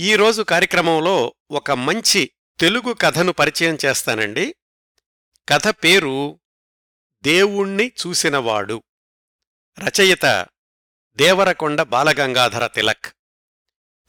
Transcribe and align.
ఈరోజు 0.00 0.42
కార్యక్రమంలో 0.42 1.34
ఒక 1.50 1.70
మంచి 1.70 2.30
తెలుగు 2.60 2.92
కథను 2.92 3.32
పరిచయం 3.32 3.78
చేస్తానండి. 3.84 4.54
కథ 5.48 5.68
పేరు 5.68 6.40
దేవుణ్ణి 7.22 7.92
చూసినవాడు. 8.06 8.82
రచయిత 9.78 10.46
దేవరకొండ 11.14 11.82
బాలగంగాధర 11.82 12.66
తిలక్. 12.66 13.04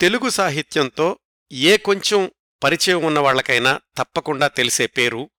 తెలుగు 0.01 0.29
సాహిత్యంతో 0.29 1.19
ఏ 1.51 1.77
కొంచెం 1.77 2.31
పరిచయం 2.63 3.03
ఉన్నవాళ్ళకైనా 3.03 3.81
తప్పకుండా 3.97 4.47
తెలిసే 4.47 4.87
పేరు 4.87 5.29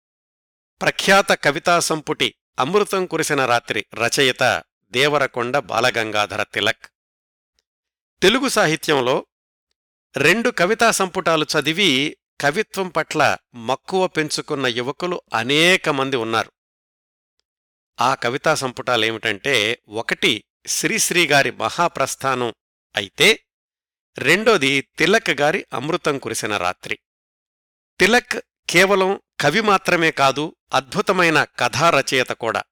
ప్రఖ్యాత 0.80 1.32
కవితా 1.32 1.80
సంపుటి 1.80 2.34
అమృతం 2.58 3.06
కురిసిన 3.06 3.46
రాత్రి 3.46 3.86
రచయిత 3.94 4.64
దేవరకొండ 4.90 5.58
బాలగంగాధర 5.58 6.42
తిలక్. 6.42 6.84
తెలుగు 8.22 8.48
సాహిత్యంలో 8.48 9.26
రెండు 10.16 10.50
కవితా 10.50 10.90
సంపుటాలు 10.90 11.44
చదివి 11.44 12.16
కవిత్వం 12.40 12.88
పట్ల 12.88 13.36
మక్కువ 13.54 14.06
పెంచుకున్న 14.06 14.66
యువకులు 14.66 15.22
అనేక 15.34 15.88
మంది 15.88 16.16
ఉన్నారు. 16.16 16.52
ఆ 18.00 18.14
కవితా 18.14 18.54
సంపుటాలేమిటంటే 18.54 19.82
ఒకటి 19.88 20.44
శ్రీశ్రీ 20.66 21.26
గారి 21.26 21.50
మహాప్రస్థానం 21.50 22.54
అయితే 22.96 23.44
రెండోది 24.18 24.80
తిలక్ 24.80 25.30
గారి 25.30 25.66
అమృతం 25.72 26.18
కురిసిన 26.18 26.56
రాత్రి. 26.56 26.98
తిలక్ 28.00 28.44
కేవలం 28.70 29.20
కవి 29.40 29.60
మాత్రమే 29.60 30.10
కాదు 30.10 30.56
అద్భుతమైన 30.72 31.44
కథారచయిత 31.44 32.28
కూడా. 32.28 32.62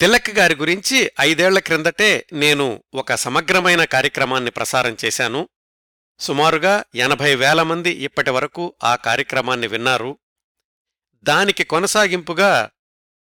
తిలక్ 0.00 0.30
గారి 0.30 0.54
గురించి 0.54 1.10
ఐదేళ్ళ 1.20 1.58
క్రిందటే 1.58 2.26
నేను 2.32 2.84
ఒక 2.94 3.14
సమగ్రమైన 3.14 3.84
కార్యక్రమాన్ని 3.84 4.50
ప్రసారం 4.50 4.96
చేశాను. 5.04 5.48
సుమారుగా 6.20 6.84
ఎనభై 6.94 7.34
వేల 7.34 7.62
మంది 7.62 7.90
ఇప్పటి 7.90 8.30
వరకు 8.30 8.74
ఆ 8.84 8.96
కార్యక్రమాన్ని 8.96 9.66
విన్నారు. 9.66 10.18
దానికి 11.22 11.64
కొనసాగింపుగా 11.64 12.70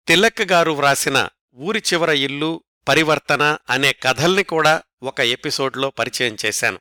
తిలక్ 0.09 0.43
గారు 0.43 0.71
వ్రాసిన 0.71 1.29
ఊరి 1.55 1.83
చివర 1.93 2.11
ఇల్లు 2.11 2.65
పరివర్తన 2.89 3.59
అనే 3.71 3.93
కథల్ని 3.93 4.43
కూడా 4.43 4.83
ఒక 5.03 5.21
ఎపిసోడ్లో 5.21 5.91
పరిచయం 5.91 6.37
చేశాను. 6.47 6.79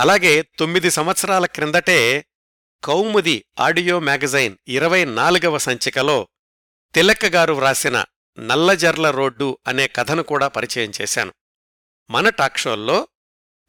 అలాగే 0.00 0.42
తొమ్మిది 0.42 0.90
సంవత్సరాల 0.90 1.46
క్రిందటే 1.46 2.26
కౌముది 2.84 3.44
ఆడియో 3.60 4.00
మ్యాగజైన్ 4.00 4.56
ఇరవై 4.68 5.04
నాలుగవ 5.04 5.58
సంచికలో 5.58 6.28
తిలక్ 6.94 7.24
గారు 7.24 7.52
వ్రాసిన 7.52 8.04
నల్లజర్ల 8.38 9.10
రోడ్డు 9.10 9.58
అనే 9.66 9.88
కథను 9.88 10.22
కూడా 10.22 10.48
పరిచయం 10.48 10.92
చేశాను. 11.02 11.32
మన 12.10 12.28
టాక్షోల్లో 12.28 13.08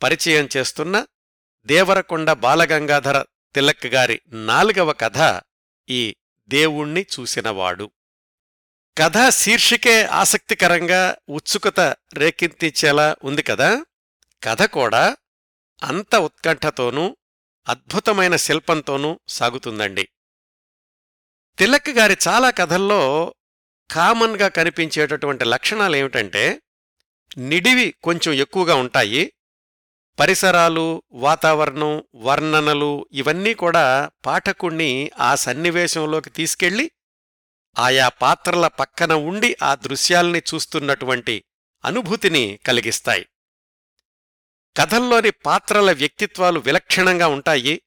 పరిచయం 0.04 0.50
చేస్తున్న 0.58 1.06
దేవరకొండ 1.66 2.32
బాలగంగాధర 2.32 3.26
తిలక్ 3.56 3.86
గారి 3.86 4.22
నాలుగవ 4.28 4.94
కథ 4.94 5.42
ఈ 5.90 6.16
దేవుణ్ణి 6.48 7.06
చూసినవాడు. 7.20 7.92
కథ 8.98 9.30
శీర్షికే 9.30 10.06
ఆసక్తికరంగా 10.06 11.18
ఉత్సుకత 11.30 11.80
రేకెత్తించేలా 12.14 13.16
ఉంది 13.24 13.44
కదా? 13.44 13.86
కథ 14.44 14.62
కూడా 14.62 15.18
అంత 15.84 16.16
ఉత్కంఠతోనూ 16.16 17.18
అద్భుతమైన 17.68 18.36
శిల్పంతోనూ 18.36 19.20
సాగుతుందండి. 19.28 20.10
తిలక్ 21.58 21.90
గారి 21.90 22.18
చాలా 22.28 22.50
కథల్లో 22.50 23.36
కామన్గా 23.92 24.48
కనిపించేటటువంటి 24.48 25.46
లక్షణాలేమిటంటే 25.46 26.62
నిడివి 27.38 27.96
కొంచెం 28.04 28.34
ఎక్కువగా 28.34 28.76
ఉంటాయి 28.76 29.32
పరిసరాలు 30.20 31.04
వాతావరణం 31.12 32.04
వర్ణనలు 32.16 33.08
ఇవన్నీ 33.12 33.54
కూడా 33.54 34.12
పాఠకుణ్ణి 34.26 35.12
ఆ 35.20 35.36
సన్నివేశంలోకి 35.36 36.30
తీసుకెళ్ళి 36.30 36.92
ఆయా 37.80 38.10
పాత్రల 38.10 38.68
పక్కన 38.68 39.14
ఉండి 39.14 39.58
ఆ 39.64 39.76
దృశ్యాల్ని 39.76 40.42
చూస్తున్నటువంటి 40.54 41.44
అనుభూతిని 41.86 42.60
కలిగిస్తాయి. 42.68 43.28
కథల్లోని 44.78 45.32
పాత్రల 45.32 45.92
వ్యక్తిత్వాలు 45.92 46.60
విలక్షణంగా 46.60 47.28
ఉంటాయి. 47.28 47.82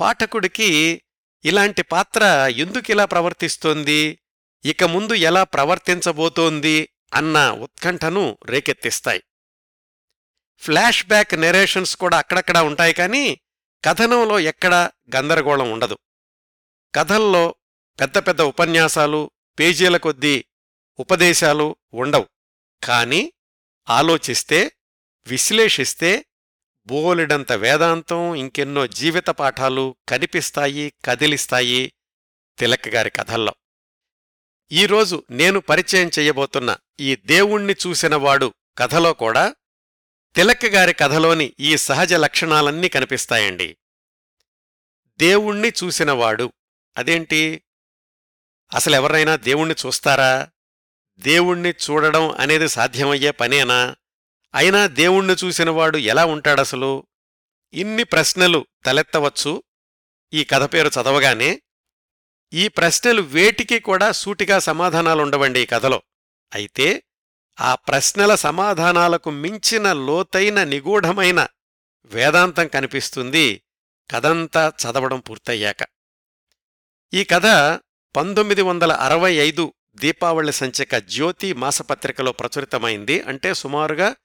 పాఠకుడికి 0.00 1.02
ఇలాంటి 1.44 1.82
పాత్ర 1.82 2.22
ఎందుకిలా 2.56 3.04
ప్రవర్తిస్తోంది? 3.04 4.18
ఇక 4.64 4.84
ముందు 4.84 5.14
ఎలా 5.14 5.44
ప్రవర్తించబోతోంది? 5.44 6.88
అన్న 7.14 7.50
ఉత్కంఠను 7.50 8.38
రేకెత్తిస్తాయి. 8.46 9.22
ఫ్లాష్ 10.58 11.06
బ్యాక్ 11.06 11.34
నెరేషన్స్ 11.34 11.96
కూడా 11.96 12.18
అక్కడక్కడా 12.18 12.62
ఉంటాయి 12.62 12.92
కానీ 12.92 13.40
కథనంలో 13.84 14.40
ఎక్కడా 14.40 14.90
గందరగోళం 15.16 15.70
ఉండదు. 15.70 15.98
కథల్లో 16.94 17.54
పెద్ద 18.00 18.18
పెద్ద 18.18 18.40
ఉపన్యాసాలు 18.40 19.30
పేజీల 19.58 19.96
కొద్దీ 19.96 20.44
ఉపదేశాలు 20.98 21.76
ఉండవు. 21.92 22.28
కాని 22.84 23.32
ఆలోచిస్తే 23.90 24.72
విశ్లేషిస్తే 25.26 26.26
బోలెడంత 26.86 27.52
వేదాంతం 27.52 28.34
ఇంకెన్నో 28.34 28.86
జీవిత 28.86 29.26
పాఠాలు 29.26 29.96
కనిపిస్తాయి 30.08 30.92
కదిలిస్తాయి 31.04 31.92
తిలక్ 32.58 32.88
గారి 32.88 33.10
కథల్లో. 33.10 33.54
ఈరోజు 34.72 35.22
నేను 35.30 35.60
పరిచయం 35.60 36.10
చెయ్యబోతున్న 36.18 36.76
ఈ 37.00 37.16
దేవుణ్ణి 37.16 37.74
చూసినవాడు 37.86 38.54
కథలో 38.78 39.12
కూడా 39.12 39.54
తిలక్ 40.36 40.64
గారి 40.64 40.92
కథలోని 40.92 41.52
ఈ 41.60 41.76
సహజ 41.76 42.14
లక్షణాలన్నీ 42.14 42.88
కనిపిస్తాయండి. 42.88 43.76
దేవుణ్ణి 45.16 45.72
చూసినవాడు 45.84 46.52
అదేంటి? 46.96 47.62
అసలెవరైనా 48.74 49.36
దేవుణ్ణి 49.36 49.74
చూస్తారా? 49.86 50.48
దేవుణ్ణి 51.18 51.70
చూడడం 51.70 52.30
అనేది 52.30 52.68
సాధ్యమయ్యే 52.68 53.30
పనేనా? 53.30 53.96
అయినా 54.54 54.86
దేవుణ్ణి 54.86 55.36
చూసినవాడు 55.44 55.98
ఎలా 55.98 56.24
ఉంటాడసలు? 56.24 57.06
ఇన్ని 57.72 58.04
ప్రశ్నలు 58.04 58.66
తలెత్తవచ్చు. 58.86 59.62
ఈ 60.32 60.44
కథ 60.44 60.74
పేరు 60.74 60.88
చదవగానే 60.88 61.62
ఈ 62.52 62.68
ప్రశ్నలు 62.68 63.22
వేటికి 63.22 63.78
కూడా 63.78 64.12
సూటిగా 64.12 64.58
సమాధానాలుండవండి 64.58 65.60
ఈ 65.60 65.66
కథలో. 65.66 66.02
అయితే 66.54 67.02
ఆ 67.60 67.74
ప్రశ్నల 67.74 68.34
సమాధానాలకు 68.34 69.30
మించిన 69.30 69.92
లోతైన 69.92 70.64
నిగూఢమైన 70.64 71.46
వేదాంతం 72.04 72.66
కనిపిస్తుంది. 72.68 73.62
కథంతా 74.10 74.72
చదవడం 74.82 75.20
పూర్తయ్యాక. 75.20 75.76
ఈ 77.14 77.24
కథ 77.24 77.46
పంతొమ్మిది 78.16 78.62
వందల 78.62 78.92
అరవై 78.92 79.32
ఐదు 79.32 79.74
దీపావళి 79.94 80.52
సంచిక 80.52 80.96
జ్యోతి 80.96 81.52
మాసపత్రికలో 81.52 82.32
ప్రచురితమైంది. 82.32 83.20
అంటే 83.20 83.54
సుమారుగా 83.54 84.16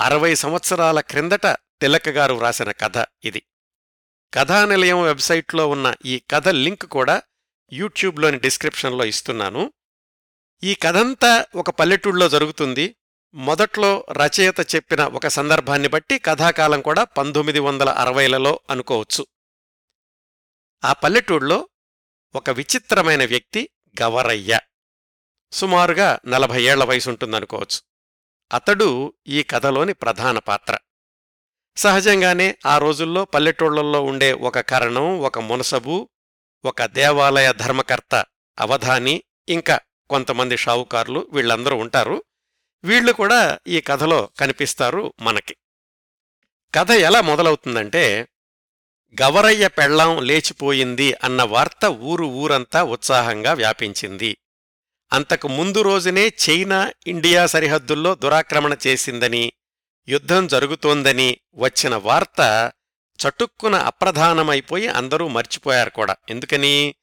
అరవై 0.00 0.34
సంవత్సరాల 0.34 1.00
క్రిందట 1.00 1.46
తిలకగారు 1.46 2.34
వ్రాసిన 2.34 2.70
కథ 2.70 3.06
ఇది. 3.24 3.42
కథానిలయం 4.34 5.02
వెబ్సైట్లో 5.02 5.68
ఉన్న 5.68 5.94
ఈ 6.04 6.22
కథ 6.30 6.48
లింక్ 6.48 6.86
కూడా 6.86 7.22
యూట్యూబ్లోని 7.72 8.38
డిస్క్రిప్షన్లో 8.38 9.04
ఇస్తున్నాను. 9.04 9.72
ఈ 10.64 10.74
కథంతా 10.74 11.46
ఒక 11.54 11.70
పల్లెటూళ్ళలో 11.70 12.28
జరుగుతుంది. 12.28 12.96
మొదట్లో 13.34 14.06
రచయిత 14.12 14.74
చెప్పిన 14.74 15.04
ఒక 15.04 15.26
సందర్భాన్ని 15.26 15.88
బట్టి 15.88 16.18
కథాకాలం 16.18 16.82
కూడా 16.82 17.04
పంతొమ్మిది 17.04 17.58
వందల 17.58 17.88
అరవైలలో 17.88 18.60
అనుకోవచ్చు. 18.70 19.26
ఆ 20.84 20.92
పల్లెటూళ్ళలో 20.92 21.68
ఒక 22.34 22.50
విచిత్రమైన 22.50 23.24
వ్యక్తి 23.24 23.70
గవరయ్య. 24.02 24.60
సుమారుగా 25.52 26.18
నలభై 26.26 26.62
ఏళ్ళ 26.62 26.84
వయసుంటుందనుకోవచ్చు 26.84 27.80
అతడు 28.52 29.14
ఈ 29.26 29.42
కథలోని 29.42 29.92
ప్రధాన 29.92 30.38
పాత్ర. 30.38 30.78
సహజంగానే 31.76 32.58
ఆ 32.66 32.78
రోజుల్లో 32.78 33.24
పల్లెటూళ్ళలో 33.24 34.02
ఉండే 34.02 34.32
ఒక 34.32 34.60
కరణం 34.60 35.20
ఒక 35.20 35.38
మునసబు 35.38 36.08
ఒక 36.64 36.84
దేవాలయ 36.84 37.52
ధర్మకర్త 37.52 38.24
అవధాని 38.58 39.22
ఇంకా 39.48 39.80
కొంతమంది 40.10 40.56
షావుకారులు 40.56 41.28
వీళ్ళందరూ 41.32 41.76
ఉంటారు. 41.76 42.24
వీళ్ళు 42.84 43.12
కూడా 43.12 43.58
ఈ 43.68 43.80
కథలో 43.80 44.28
కనిపిస్తారు 44.40 45.12
మనకి. 45.20 45.56
కథ 46.74 46.90
ఎలా 46.90 47.20
మొదలవుతుందంటే 47.20 48.28
గవరయ్య 49.22 49.68
పెళ్ళాం 49.68 50.22
లేచిపోయింది 50.22 51.14
అన్న 51.24 51.42
వార్త 51.42 51.86
ఊరు 51.86 52.24
ఊరంతా 52.24 52.82
ఉత్సాహంగా 52.82 53.52
వ్యాపించింది. 53.52 54.38
అంతకు 55.12 55.48
ముందు 55.48 55.82
రోజునే 55.82 56.32
చైనా 56.50 56.92
ఇండియా 57.06 57.46
సరిహద్దుల్లో 57.46 58.14
దురాక్రమణ 58.14 58.76
చేసిందని 58.86 59.52
యుద్ధం 60.08 60.46
జరుగుతోందని 60.46 61.38
వచ్చిన 61.54 61.94
వార్త 61.94 62.72
చటుక్కున 63.28 63.74
అప్రధానమైపోయి 63.74 64.88
అందరూ 64.88 65.28
మర్చిపోయారు 65.28 65.90
కూడా. 65.90 66.16
ఎందుకని? 66.30 66.94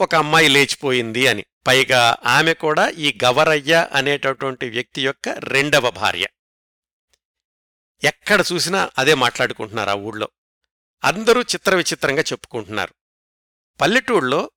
ఒక 0.00 0.14
అమ్మాయి 0.14 0.48
లేచిపోయింది 0.48 1.26
అని. 1.26 1.44
పైగా 1.66 2.16
ఆమె 2.26 2.54
కూడా 2.54 2.88
ఈ 2.88 3.18
గవరయ్య 3.24 3.88
అనేటటువంటి 3.92 4.70
వ్యక్తి 4.70 5.02
యొక్క 5.02 5.28
రెండవ 5.28 5.90
భార్య. 5.90 6.26
ఎక్కడ 8.04 8.44
చూసినా 8.52 8.90
అదే 8.98 9.14
మాట్లాడుకుంటున్నారు 9.14 9.90
ఆ 9.90 9.94
ఊళ్ళో. 9.94 10.28
అందరూ 11.04 11.42
చిత్ర 11.42 11.74
విచిత్రంగా 11.74 12.22
చెప్పుకుంటున్నారు. 12.22 12.94
పల్లెటూళ్ళలో 13.80 14.50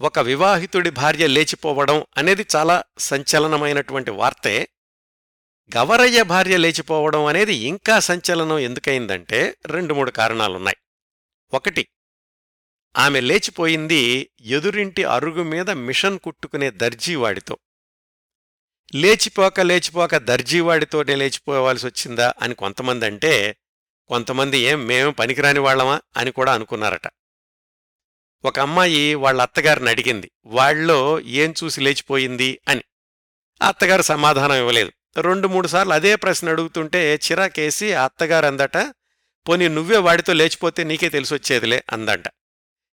ఒక 0.00 0.18
వివాహితుడి 0.18 0.90
భార్య 0.90 1.26
లేచిపోవడం 1.26 2.04
అనేది 2.16 2.46
చాలా 2.56 2.82
సంచలనమైనటువంటి 2.98 4.10
వార్తే. 4.10 4.68
గవరయ్య 5.76 6.22
భార్య 6.22 6.56
లేచిపోవడం 6.56 7.24
అనేది 7.24 7.54
ఇంకా 7.54 8.00
సంచలనం 8.00 8.58
ఎందుకయిందంటే 8.58 9.56
రెండు 9.66 9.94
మూడు 9.94 10.10
కారణాలున్నాయి. 10.10 10.76
ఒకటి 11.54 11.88
ఆమె 12.96 13.20
లేచిపోయింది 13.20 14.30
ఎదురింటి 14.40 15.04
అరుగు 15.04 15.42
మీద 15.42 15.70
మిషన్ 15.70 16.18
కుట్టుకునే 16.18 16.70
దర్జీవాడితో. 16.70 17.58
లేచిపోక 18.94 19.60
లేచిపోక 19.60 20.16
దర్జీవాడితోనే 20.16 21.14
లేచిపోవాల్సి 21.14 21.86
వచ్చిందా 21.86 22.34
అని 22.42 22.54
కొంతమంది 22.54 23.06
అంటే 23.06 23.56
కొంతమంది 24.06 24.58
ఏం 24.58 24.86
మేము 24.86 25.10
పనికిరాని 25.10 25.58
వాళ్ళమా? 25.58 26.00
అని 26.16 26.30
కూడా 26.32 26.54
అనుకున్నారట. 26.54 27.06
ఒక 28.44 28.60
అమ్మాయి 28.60 29.14
వాళ్ళ 29.14 29.42
అత్తగారిని 29.42 29.90
అడిగింది 29.90 30.30
వాళ్ళలో 30.46 31.20
ఏం 31.20 31.54
చూసి 31.64 31.80
లేచిపోయింది? 31.80 32.60
అని. 32.68 32.82
అత్తగారు 33.62 34.02
సమాధానం 34.02 34.54
ఇవ్వలేదు. 34.54 34.92
రెండు 35.20 35.48
మూడు 35.48 35.68
సార్లు 35.68 35.92
అదే 35.92 36.16
ప్రశ్న 36.16 36.48
అడుగుతుంటే 36.48 37.14
చిరాకేసి 37.14 37.92
ఆ 37.92 38.04
అత్తగారు 38.04 38.46
అందట 38.46 38.76
పోనీ 39.48 39.68
నువ్వే 39.68 39.96
వాడితో 39.96 40.32
లేచిపోతే 40.32 40.84
నీకే 40.84 41.08
తెలిసొచ్చేదిలే 41.08 41.84
అందంట. 41.92 42.24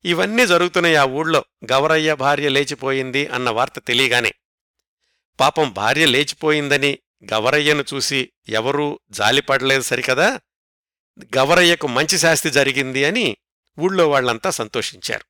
ఇవన్నీ 0.04 0.46
జరుగుతున్నాయి 0.46 0.96
ఆ 0.96 1.04
ఊళ్ళో. 1.04 1.44
గవరయ్య 1.72 2.14
భార్య 2.14 2.48
లేచిపోయింది 2.48 3.26
అన్న 3.26 3.50
వార్త 3.50 3.78
తెలియగానే. 3.78 4.34
పాపం 5.40 5.72
భార్య 5.72 6.06
లేచిపోయిందని 6.06 6.98
గవరయ్యను 7.32 7.84
చూసి 7.94 8.32
ఎవరూ 8.48 9.00
జాలిపడలేదు 9.10 9.82
సరికదా? 9.82 10.40
గవరయ్యకు 11.36 11.86
మంచి 11.86 12.18
శాస్తి 12.18 12.50
జరిగింది 12.50 13.04
అని 13.04 13.36
ఊళ్ళో 13.78 14.10
వాళ్ళంతా 14.10 14.50
సంతోషించారు. 14.50 15.24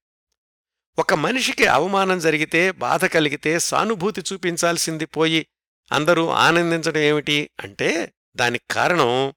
ఒక 0.98 1.14
మనిషికి 1.14 1.66
అవమానం 1.66 2.18
జరిగితే 2.18 2.70
బాధ 2.70 3.04
కలిగితే 3.04 3.58
సానుభూతి 3.58 4.22
చూపించాల్సింది 4.32 5.06
పోయి 5.06 5.46
అందరూ 5.92 6.28
ఆనందించడం 6.28 7.00
ఏమిటి 7.00 7.50
అంటే 7.60 8.12
దానికి 8.36 8.64
కారణం 8.70 9.34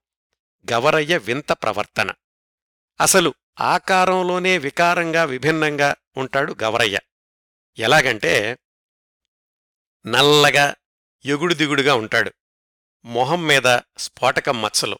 గవరయ్య 0.71 1.17
వింత 1.17 1.51
ప్రవర్తన. 1.51 2.11
అసలు 3.01 3.33
ఆకారంలోనే 3.59 4.57
వికారంగా 4.57 5.23
విభిన్నంగా 5.23 5.95
ఉంటాడు 6.17 6.55
గవరయ్య. 6.63 6.99
ఎలాగంటే 7.77 8.57
నల్లగా 10.07 10.75
ఎగుడు 11.25 11.53
దిగుడుగా 11.53 11.95
ఉంటాడు. 11.95 12.31
మొహం 13.05 13.47
మీద 13.47 13.79
స్ఫోటకం 13.97 14.61
మచ్చలు. 14.61 14.99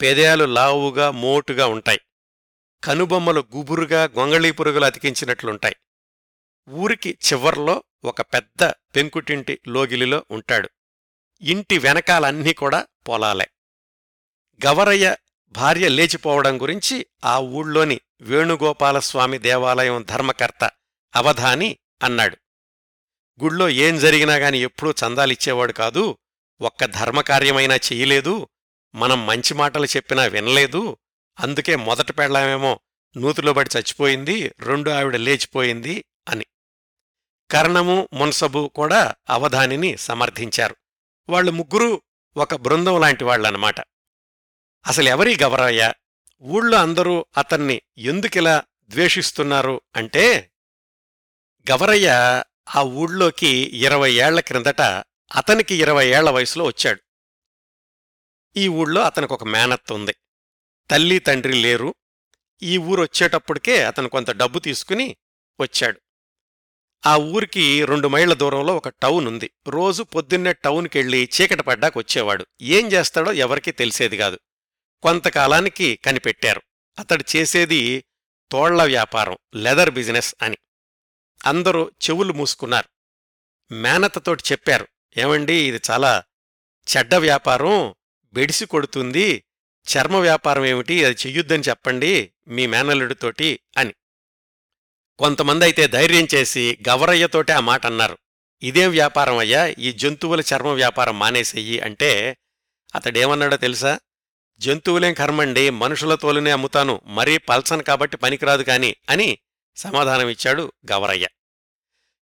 పెదాలు 0.00 0.44
లావుగా 0.44 1.10
మోటుగా 1.10 1.66
ఉంటాయి. 1.66 2.00
కనుబొమ్మలు 2.84 3.44
గుబురుగా 3.56 4.04
గొంగళీ 4.04 4.50
పురుగులు 4.50 4.84
అతికించినట్లుంటాయి. 4.84 5.76
ఊరికి 6.68 7.10
చివర్లో 7.10 7.84
ఒక 8.04 8.22
పెద్ద 8.22 8.64
పెంకుటింటి 8.64 9.60
లోగిలిలో 9.68 10.26
ఉంటాడు. 10.30 10.70
ఇంటి 11.40 11.78
వెనకాలన్నీ 11.78 12.52
కూడా 12.52 12.86
పొలాలే. 13.08 13.48
గవరయ్య 14.66 15.16
భార్య 15.48 15.88
లేచిపోవడం 15.88 16.62
గురించి 16.62 17.06
ఆ 17.24 17.38
ఊళ్ళోని 17.38 18.00
వేణుగోపాలస్వామి 18.20 19.38
దేవాలయం 19.38 20.06
ధర్మకర్త 20.08 20.70
అవధాని 21.16 21.78
అన్నాడు. 22.02 22.36
గుళ్ళో 23.42 23.68
ఏం 23.68 23.98
జరిగినా 23.98 24.36
గాని 24.36 24.58
ఎప్పుడూ 24.58 24.90
చందాలిచ్చేవాడు 24.90 25.72
కాదు. 25.72 26.18
ఒక్క 26.60 26.84
ధర్మకార్యమైనా 26.84 27.74
చెయ్యలేదు. 27.74 28.48
మనం 28.94 29.26
మంచి 29.26 29.54
మాటలు 29.54 29.84
చెప్పినా 29.84 30.24
వినలేదు. 30.24 30.96
అందుకే 31.40 31.76
మొదట 31.76 32.18
పెళ్ళామేమో 32.18 32.80
నూతిలో 33.16 33.52
పడి 33.52 33.70
చచ్చిపోయింది 33.76 34.54
రెండు 34.60 34.90
ఆవిడ 34.90 35.16
లేచిపోయింది 35.16 36.04
అని. 36.28 36.44
కర్ణము 37.50 38.08
మున్సబు 38.12 38.72
కూడా 38.74 39.14
అవధానిని 39.30 39.96
సమర్థించారు. 39.96 40.76
వాళ్ళు 41.28 41.52
ముగ్గురూ 41.52 42.02
ఒక 42.36 42.54
బృందం 42.54 43.00
లాంటి 43.00 43.24
వాళ్ళనమాట. 43.24 43.74
అసలు 44.86 45.08
ఎవరి 45.08 45.36
గవరయ్య? 45.42 45.92
ఊళ్ళో 46.42 46.78
అందరూ 46.78 47.26
అతన్ని 47.36 47.82
ఎందుకిలా 47.98 48.62
ద్వేషిస్తున్నారు 48.88 49.80
అంటే 49.96 50.52
గవరయ్య 51.70 52.08
ఆ 52.76 52.82
ఊళ్ళోకి 52.82 53.52
ఇరవై 53.72 54.12
ఏళ్ళ 54.12 54.40
క్రిందట 54.40 54.80
అతనికి 55.36 55.74
ఇరవై 55.74 56.06
ఏళ్ళ 56.08 56.30
వయసులో 56.30 56.64
వచ్చాడు. 56.64 57.00
ఈ 58.56 58.68
ఊళ్ళో 58.68 59.02
అతనికి 59.02 59.32
ఒక 59.32 59.44
మేనత్త 59.44 59.92
ఉంది 59.92 60.14
తల్లి 60.90 61.18
తండ్రి 61.18 61.52
లేరు. 61.52 61.94
ఈ 62.62 62.78
ఊరొచ్చేటప్పటికే 62.78 63.84
అతను 63.84 64.08
కొంత 64.08 64.30
డబ్బు 64.30 64.58
తీసుకుని 64.58 65.16
వచ్చాడు. 65.60 66.00
ఆ 67.06 67.16
ఊరికి 67.16 67.84
రెండు 67.84 68.08
మైళ్ళ 68.08 68.32
దూరంలో 68.32 68.76
ఒక 68.76 68.88
టౌన్ 68.88 69.26
ఉంది 69.26 69.50
రోజు 69.68 70.02
పొద్దున్నే 70.02 70.52
టౌన్కెళ్ళి 70.52 71.28
చీకటి 71.40 71.62
పడ్డాక 71.62 71.98
వచ్చేవాడు 71.98 72.46
ఏం 72.62 72.86
చేస్తాడో 72.92 73.32
ఎవరికీ 73.32 73.70
తెలిసేది 73.70 74.16
కాదు. 74.16 74.38
కొంతకాలానికి 75.06 75.96
కనిపెట్టారు. 75.96 76.62
అతడు 76.98 77.24
చేసేది 77.36 78.04
తోళ్ళ 78.52 78.82
వ్యాపారం 78.82 79.36
లెదర్ 79.54 79.90
బిజినెస్ 79.90 80.34
అని. 80.42 80.56
అందరూ 81.46 81.90
చెవులు 81.90 82.32
మూసుకున్నారు. 82.32 82.88
మేనతతోటి 83.74 84.42
చెప్పారు 84.52 84.88
ఏమండి 85.16 85.68
ఇది 85.68 85.80
చాలా 85.90 86.22
చెడ్డ 86.96 87.14
వ్యాపారం 87.14 87.94
బెడిసి 88.32 88.66
కొడుతుంది 88.66 89.44
చర్మ 89.96 90.16
వ్యాపారం 90.16 90.64
ఏమిటి 90.64 91.04
అది 91.04 91.16
చెయ్యొద్దని 91.26 91.62
చెప్పండి 91.62 92.32
మీ 92.48 92.66
మేనల్లుడితోటి 92.66 93.60
అని. 93.76 93.94
కొంతమంది 95.18 95.64
అయితే 95.64 95.86
ధైర్యం 95.86 96.28
చేసి 96.34 96.78
గవరయ్యతోటే 96.88 97.52
ఆ 97.52 97.60
మాట 97.60 97.86
అన్నారు. 97.86 98.18
ఇదేం 98.62 98.90
వ్యాపారం 98.90 99.36
అయ్యా? 99.36 99.66
ఈ 99.66 99.92
జంతువుల 99.92 100.40
చర్మ 100.40 100.66
వ్యాపారం 100.66 101.18
మానేసేయి 101.18 101.80
అంటే 101.80 102.36
అతడేమన్నాడో 102.94 103.56
తెలుసా? 103.56 103.98
జంతువులేం 104.58 105.14
కర్మండి 105.14 105.70
మనుషుల 105.70 106.14
తోలునే 106.14 106.50
అమ్ముతాను 106.50 107.00
మరీ 107.06 107.38
పల్సన్ 107.38 107.82
కాబట్టి 107.82 108.16
పనికిరాదు 108.16 108.62
కాని 108.62 108.96
అని 109.10 109.38
సమాధానమిచ్చాడు 109.76 110.72
గవరయ్య. 110.92 111.26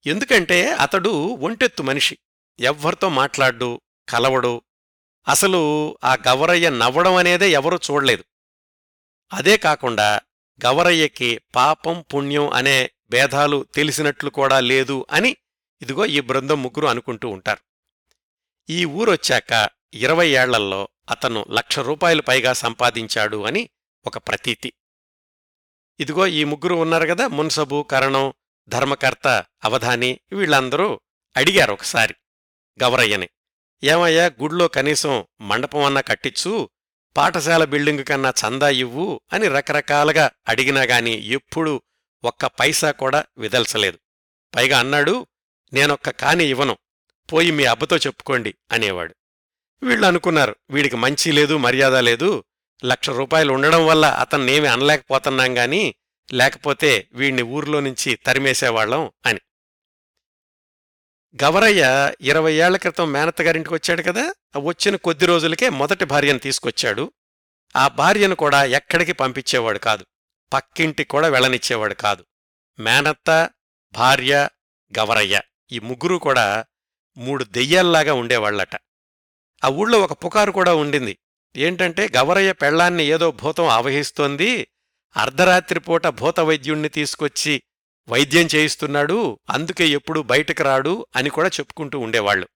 ఎందుకంటే 0.06 0.72
అతడు 0.72 1.10
ఒంటెత్తు 1.10 1.84
మనిషి 1.84 2.18
ఎవ్వరితో 2.60 3.10
మాట్లాడ్డు 3.10 3.82
కలవడు. 4.10 4.62
అసలు 5.28 5.62
ఆ 6.04 6.18
గవరయ్య 6.28 6.70
నవ్వడం 6.70 7.16
అనేదే 7.16 7.52
ఎవరూ 7.52 7.78
చూడలేదు. 7.78 8.24
అదే 9.34 9.58
కాకుండా 9.58 10.22
గవరయ్యకి 10.66 11.42
పాపం 11.56 12.06
పుణ్యం 12.14 12.50
అనే 12.50 12.90
భేదాలు 13.10 13.68
తెలిసినట్లు 13.76 14.30
కూడా 14.30 14.60
లేదు 14.60 15.06
అని 15.12 15.36
ఇదిగో 15.82 16.06
ఈ 16.06 16.20
బృందం 16.20 16.64
ముగ్గురు 16.64 16.88
అనుకుంటూ 16.88 17.30
ఉంటారు. 17.30 17.60
ఈ 18.70 18.86
ఊరొచ్చాక 18.86 19.70
ఇరవై 19.94 20.30
ఏళ్ళల్లో 20.30 20.90
అతను 21.10 21.46
లక్ష 21.50 21.80
రూపాయలు 21.80 22.22
పైగా 22.22 22.54
సంపాదించాడు 22.54 23.46
అని 23.46 23.70
ఒక 24.08 24.18
ప్రతీతి. 24.18 24.74
ఇదిగో 26.00 26.28
ఈ 26.28 26.44
ముగ్గురు 26.44 26.76
ఉన్నారు 26.76 27.08
కదా 27.08 27.28
మున్సబు 27.28 27.84
కరణం 27.84 28.34
ధర్మకర్త 28.68 29.46
అవధాని 29.64 30.20
వీళ్ళందరూ 30.32 31.02
అడిగారు 31.38 31.74
ఒకసారి 31.74 32.16
గవరయ్యని 32.84 33.30
ఏమయ్యా 33.84 34.26
గుడ్లో 34.26 34.68
కనీసం 34.68 35.26
మండపం 35.42 35.84
అన్నా 35.84 36.02
కట్టించు 36.02 36.70
పాఠశాల 37.18 37.66
బిల్డింగు 37.66 38.04
కన్నా 38.04 38.30
చందా 38.30 38.70
ఇవ్వు 38.70 39.22
అని 39.34 39.48
రకరకాలుగా 39.48 40.32
అడిగినా 40.48 40.82
గాని 40.82 41.28
ఎప్పుడూ 41.28 41.82
ఒక్క 42.24 42.46
పైసా 42.46 42.92
కూడా 42.92 43.26
విదల్చలేదు. 43.38 44.00
పైగా 44.56 44.80
అన్నాడు 44.80 45.28
నేనొక్క 45.74 46.10
కాని 46.10 46.46
ఇవ్వను 46.46 46.78
పోయి 47.34 47.52
మీ 47.52 47.66
అబ్బతో 47.66 47.98
చెప్పుకోండి 47.98 48.56
అనేవాడు. 48.72 49.16
వీళ్ళు 49.84 50.08
అనుకున్నారు 50.08 50.56
వీడికి 50.70 50.96
మంచి 50.96 51.32
లేదు 51.32 51.58
మర్యాద 51.58 51.96
లేదు 51.96 52.44
లక్ష 52.86 53.10
రూపాయలు 53.10 53.54
ఉండడం 53.54 53.86
వల్ల 53.86 54.06
అతన్నేమి 54.06 54.68
అనలేకపోతున్నాం 54.68 55.58
గాని 55.58 55.96
లేకపోతే 56.34 57.08
వీణ్ణి 57.14 57.42
ఊర్లో 57.42 57.80
నుంచి 57.80 58.16
తరిమేసేవాళ్ళం 58.16 59.12
అని. 59.26 59.40
గవరయ్య 61.44 62.14
ఇరవై 62.22 62.54
ఏళ్ళ 62.54 62.78
క్రితం 62.78 63.12
మేనత్తగారింటికి 63.12 63.74
వచ్చాడు 63.74 64.02
కదా 64.02 64.34
వచ్చిన 64.58 64.96
కొద్ది 64.96 65.26
రోజులకే 65.26 65.70
మొదటి 65.70 66.06
భార్యను 66.06 66.40
తీసుకొచ్చాడు. 66.40 67.14
ఆ 67.76 67.88
భార్యను 67.88 68.36
కూడా 68.36 68.64
ఎక్కడికి 68.64 69.14
పంపించేవాడు 69.14 69.80
కాదు 69.80 70.06
పక్కింటి 70.54 71.04
కూడా 71.04 71.28
వెళ్ళనిచ్చేవాడు 71.28 71.94
కాదు. 71.94 72.26
మేనత్త 72.80 73.50
భార్య 73.94 74.50
గవరయ్య 75.00 75.42
ఈ 75.72 75.80
ముగ్గురూ 75.80 76.20
కూడా 76.20 76.66
మూడు 77.18 77.44
దెయ్యాల్లాగా 77.44 78.14
ఉండేవాళ్ళట 78.14 78.76
ఆ 79.64 79.70
ఊళ్ళో 79.70 80.00
ఒక 80.00 80.26
పుకారు 80.26 80.52
కూడా 80.52 80.76
ఉండింది. 80.76 81.18
ఏంటంటే 81.56 82.10
గవరయ్య 82.18 82.54
పెళ్ళాన్ని 82.54 83.06
ఏదో 83.06 83.32
భూతం 83.32 83.68
ఆవహిస్తోంది. 83.68 84.68
అర్ధరాత్రిపూట 85.18 86.08
భూత 86.08 86.40
వైద్యుణ్ణి 86.40 86.90
తీసుకొచ్చి 86.90 87.64
వైద్యం 88.10 88.48
చేయిస్తున్నాడు. 88.56 89.40
అందుకే 89.50 89.88
ఎప్పుడూ 89.88 90.24
బయటకు 90.24 90.64
రాడు 90.64 91.06
అని 91.16 91.30
కూడా 91.30 91.48
చెప్పుకుంటూ 91.48 92.00
ఉండేవాళ్ళు 92.00 92.48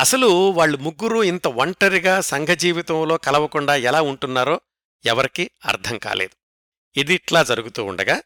అసలు 0.00 0.50
వాళ్ళు 0.50 0.78
ముగ్గురూ 0.78 1.22
ఇంత 1.22 1.46
ఒంటరిగా 1.46 2.20
సంఘ 2.20 2.48
జీవితంలో 2.48 3.16
కలవకుండా 3.16 3.76
ఎలా 3.76 4.00
ఉంటున్నారో 4.02 4.60
ఎవరికీ 5.04 5.50
అర్థం 5.64 5.98
కాలేదు. 5.98 6.36
ఇది 7.00 7.14
ఇట్లా 7.14 7.42
జరుగుతూ 7.42 7.84
ఉండగా 7.84 8.22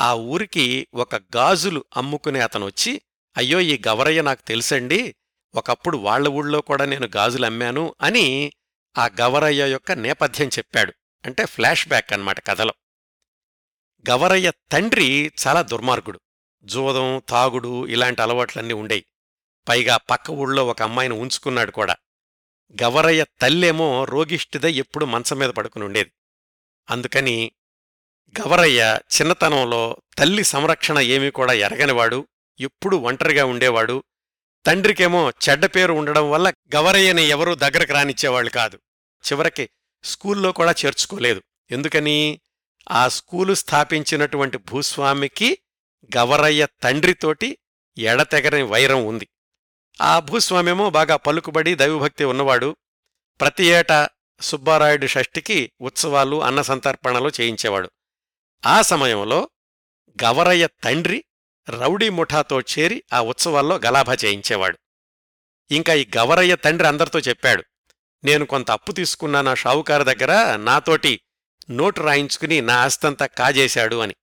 ఆ 0.00 0.14
ఊరికి 0.14 0.86
ఒక 0.94 1.14
గాజులు 1.14 1.84
అమ్ముకునే 1.96 2.40
అతనొచ్చి 2.40 3.02
అయ్యో 3.36 3.60
ఈ 3.60 3.82
గవరయ్య 3.88 4.22
నాకు 4.22 4.42
తెలుసండి. 4.42 5.14
ఒకప్పుడు 5.54 5.98
వాళ్ళ 5.98 6.28
ఊళ్ళో 6.28 6.60
కూడా 6.60 6.84
నేను 6.84 7.08
గాజులు 7.16 7.46
అమ్మాను 7.46 7.94
అని 8.00 8.52
ఆ 8.98 9.08
గవరయ్య 9.20 9.70
యొక్క 9.70 9.92
నేపథ్యం 9.92 10.48
చెప్పాడు. 10.48 10.92
అంటే 11.24 11.44
ఫ్లాష్ 11.44 11.88
బ్యాక్ 11.88 12.12
అన్నమాట 12.12 12.46
కథలో. 12.46 12.74
గవరయ్య 14.10 14.52
తండ్రి 14.72 15.32
చాలా 15.46 15.62
దుర్మార్గుడు. 15.62 16.20
జూదం 16.64 17.22
తాగుడు 17.28 17.86
ఇలాంటి 17.86 18.22
అలవాట్లన్నీ 18.22 18.74
ఉండేవి 18.74 19.04
పైగా 19.68 19.96
పక్క 19.96 20.30
ఊళ్ళో 20.30 20.66
ఒక 20.66 20.82
అమ్మాయిని 20.82 21.14
ఉంచుకున్నాడు 21.14 21.70
కూడా. 21.70 21.96
గవరయ్య 22.82 23.24
తల్లేమో 23.40 24.04
రోగిష్టిదై 24.04 24.72
ఎప్పుడు 24.72 25.04
మంచం 25.04 25.38
మీద 25.38 25.50
పడుకుని 25.50 25.84
ఉండేది. 25.84 26.12
అందుకని 26.90 27.52
గవరయ్య 28.40 29.00
చిన్నతనంలో 29.20 29.96
తల్లి 30.18 30.44
సంరక్షణ 30.44 30.98
ఏమీ 30.98 31.30
కూడా 31.30 31.52
ఎరగనివాడు 31.52 32.28
ఎప్పుడూ 32.60 32.98
ఒంటరిగా 32.98 33.44
ఉండేవాడు 33.44 34.04
తండ్రికేమో 34.66 35.30
చెడ్డ 35.30 35.66
పేరు 35.66 35.92
ఉండడం 35.92 36.30
వల్ల 36.30 36.52
గవరయ్యని 36.74 37.22
ఎవరూ 37.22 37.54
దగ్గరకు 37.54 37.92
రానిచ్చేవాళ్ళు 37.92 38.50
కాదు. 38.50 38.80
చివరికి 39.32 39.70
స్కూల్లో 40.04 40.52
కూడా 40.52 40.74
చేర్చుకోలేదు. 40.86 41.42
ఎందుకని? 41.70 42.40
ఆ 42.90 43.08
స్కూలు 43.08 43.54
స్థాపించినటువంటి 43.54 44.58
భూస్వామికి 44.58 45.58
గవరయ్య 46.16 46.66
తండ్రితోటి 46.82 47.58
ఎడతెగని 47.98 48.62
వైరం 48.62 49.06
ఉంది. 49.06 49.28
ఆ 50.00 50.18
భూస్వామేమో 50.18 50.90
బాగా 50.90 51.16
పలుకుబడి 51.16 51.74
దైవభక్తి 51.74 52.24
ఉన్నవాడు. 52.24 52.76
ప్రతి 53.40 53.64
ఏటా 53.64 54.08
సుబ్బారాయుడు 54.40 55.06
షష్ఠికి 55.06 55.72
ఉత్సవాలు 55.80 56.42
అన్నసంతర్పణలు 56.42 57.30
చేయించేవాడు. 57.40 57.90
ఆ 58.66 58.82
సమయంలో 58.82 59.50
గవరయ్య 60.24 60.68
తండ్రి 60.84 61.24
రౌడీ 61.70 62.08
ముఠాతో 62.08 62.60
చేరి 62.60 63.02
ఆ 63.12 63.20
ఉత్సవాల్లో 63.20 63.80
గలాభా 63.86 64.16
చేయించేవాడు. 64.24 64.78
ఇంకా 65.70 65.94
ఈ 65.94 66.06
గవరయ్య 66.16 66.56
తండ్రి 66.56 66.88
అందరితో 66.88 67.18
చెప్పాడు 67.18 67.64
నేను 68.24 68.46
కొంత 68.46 68.70
అప్పు 68.70 68.92
తీసుకున్నా 68.92 69.42
నా 69.42 69.54
షావుకారు 69.54 70.02
దగ్గర 70.02 70.56
నాతోటి 70.56 71.20
నోటు 71.70 72.00
రాయించుకుని 72.00 72.60
నా 72.60 72.74
ఆస్తంతా 72.74 73.26
కాజేశాడు 73.26 73.96
అని. 73.96 74.14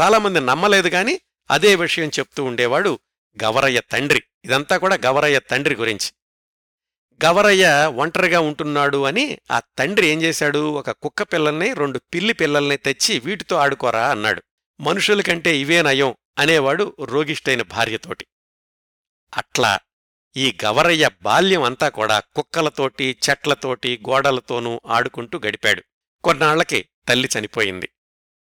చాలామంది 0.00 0.40
నమ్మలేదు 0.40 0.88
గాని 0.88 1.20
అదే 1.50 1.74
విషయం 1.74 2.08
చెప్తూ 2.08 2.44
ఉండేవాడు 2.44 2.98
గవరయ్య 3.44 3.80
తండ్రి. 3.80 4.22
ఇదంతా 4.44 4.76
కూడా 4.76 4.98
గవరయ్య 5.06 5.38
తండ్రి 5.38 5.74
గురించి. 5.74 6.12
గవరయ్య 7.24 7.92
ఒంటరిగా 7.96 8.40
ఉంటున్నాడు 8.40 9.04
అని 9.04 9.38
ఆ 9.50 9.60
తండ్రి 9.78 10.06
ఏం 10.06 10.22
చేశాడు 10.22 10.58
ఒక 10.58 10.90
కుక్క 10.90 11.22
పిల్లల్ని 11.22 11.72
రెండు 11.72 11.98
పిల్లి 11.98 12.32
పిల్లల్ని 12.32 12.76
తెచ్చి 12.76 13.18
వీటితో 13.18 13.56
ఆడుకోరా 13.56 14.10
అన్నాడు. 14.10 14.42
మనుషులకంటే 14.80 15.58
ఇవే 15.58 15.82
నయం. 15.82 16.14
అనేవాడు 16.38 16.96
రోగిష్టైన 17.00 17.62
భార్యతోటి. 17.62 18.26
అట్లా 19.36 19.78
ఈ 20.36 20.56
గవరయ్య 20.64 21.10
బాల్యం 21.22 21.62
అంతా 21.62 21.88
కూడా 21.88 22.18
కుక్కలతోటి 22.18 23.16
చెట్లతోటి 23.30 24.02
గోడలతోనూ 24.08 24.80
ఆడుకుంటూ 24.86 25.40
గడిపాడు. 25.46 25.82
కొన్నాళ్ళకి 26.24 26.88
తల్లి 27.08 27.28
చనిపోయింది. 27.38 27.88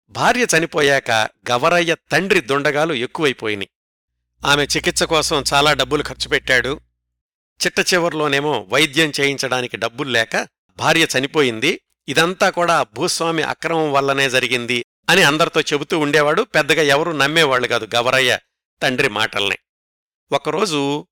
భార్య 0.08 0.46
చనిపోయాక 0.58 1.10
గవరయ్య 1.50 1.96
తండ్రి 2.12 2.40
దుండగాలు 2.40 2.94
ఎక్కువైపోయినాయి 2.94 3.70
ఆమె 4.44 4.64
చికిత్స 4.64 5.02
కోసం 5.02 5.44
చాలా 5.52 5.72
డబ్బులు 5.72 6.02
ఖర్చు 6.02 6.28
పెట్టాడు. 6.28 6.80
చిట్ట 7.66 7.94
చివర్లోనేమో 7.94 8.66
వైద్యం 8.68 9.12
చేయించడానికి 9.20 9.76
డబ్బులు 9.76 10.10
లేక 10.10 10.48
భార్య 10.76 11.06
చనిపోయింది. 11.18 11.80
ఇదంతా 12.08 12.50
కూడా 12.50 12.82
భూస్వామి 12.82 13.42
అక్రమం 13.42 13.92
వల్లనే 13.92 14.30
జరిగింది 14.30 14.84
అని 15.10 15.22
అందరితో 15.22 15.60
చెబుతూ 15.60 15.98
ఉండేవాడు. 15.98 16.42
పెద్దగా 16.42 16.82
ఎవరూ 16.82 17.12
నమ్మేవాళ్ళు 17.12 17.68
కాదు 17.68 17.88
గవరయ్య 17.94 18.38
తండ్రి 18.82 19.08
మాటల్ని. 19.08 19.58
ఒకరోజు 20.32 21.06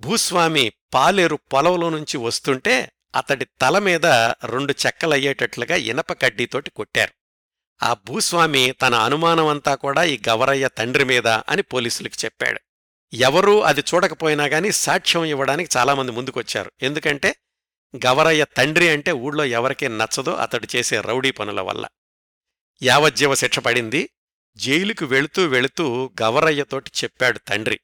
భూస్వామి 0.00 0.72
పాలేరు 0.94 1.38
పొలంలో 1.52 1.88
నుంచి 1.88 2.16
వస్తుంటే 2.16 2.92
అతడి 3.16 3.44
తల 3.44 3.78
మీద 3.78 4.06
రెండు 4.46 4.74
చెక్కలయ్యేటట్లుగా 4.86 5.76
ఇనప 5.76 6.12
కడ్డీతోటి 6.12 6.70
కొట్టారు. 6.70 7.12
ఆ 7.84 7.94
భూస్వామి 7.94 8.74
తన 8.82 8.94
అనుమానమంతా 8.94 9.74
కూడా 9.74 10.02
ఈ 10.02 10.20
గవరయ్య 10.28 10.68
తండ్రి 10.68 11.04
మీద 11.04 11.26
అని 11.26 11.62
పోలీసులకు 11.62 12.24
చెప్పాడు. 12.24 12.60
ఎవరూ 13.12 13.60
అది 13.60 13.80
చూడకపోయినా 13.80 14.44
గాని 14.44 14.72
సాక్ష్యం 14.72 15.24
ఇవ్వడానికి 15.24 15.78
చాలామంది 15.78 16.12
ముందుకొచ్చారు. 16.12 16.72
ఎందుకంటే 16.82 17.36
గవరయ్య 18.06 18.44
తండ్రి 18.44 18.88
అంటే 18.88 19.12
ఊళ్ళో 19.12 19.44
ఎవరికీ 19.44 19.88
నచ్చదో 19.88 20.34
అతడు 20.34 20.68
చేసే 20.76 21.00
రౌడీ 21.00 21.30
పనుల 21.30 21.60
వల్ల. 21.60 21.86
యావజ్జీవ 22.82 23.34
శిక్ష 23.34 23.58
పడింది. 23.58 24.10
జైలుకు 24.56 25.04
వెళుతూ 25.04 25.46
వెళుతూ 25.46 26.10
గవరయ్యతోటి 26.22 26.90
చెప్పాడు 27.04 27.38
తండ్రి. 27.38 27.80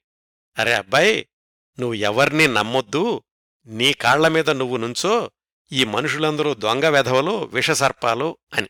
అరే 0.59 0.73
అబ్బాయి 0.73 1.28
నువ్వు 1.80 1.95
ఎవర్నీ 1.95 2.47
నమ్మొద్దు. 2.47 3.23
నీ 3.66 3.92
కాళ్ళ 3.92 4.28
మీద 4.28 4.50
నువ్వు 4.50 4.76
నుంచో. 4.76 5.30
ఈ 5.73 5.85
మనుషులందరూ 5.85 6.54
దొంగ 6.54 6.88
వెధవలు 6.88 7.45
విషసర్పాలు 7.45 8.38
అని. 8.54 8.68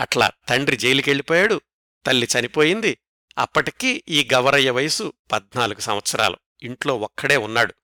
అట్లా 0.00 0.30
తండ్రి 0.48 0.76
జైలుకెళ్ళిపోయాడు. 0.76 1.60
తల్లి 2.06 2.28
చనిపోయింది. 2.40 2.98
అప్పటికీ 3.38 4.04
ఈ 4.08 4.28
గవరయ్య 4.34 4.70
వయసు 4.70 5.12
పద్నాలుగు 5.32 5.80
సంవత్సరాలు. 5.80 6.36
ఇంట్లో 6.62 6.96
ఒక్కడే 6.96 7.36
ఉన్నాడు. 7.36 7.74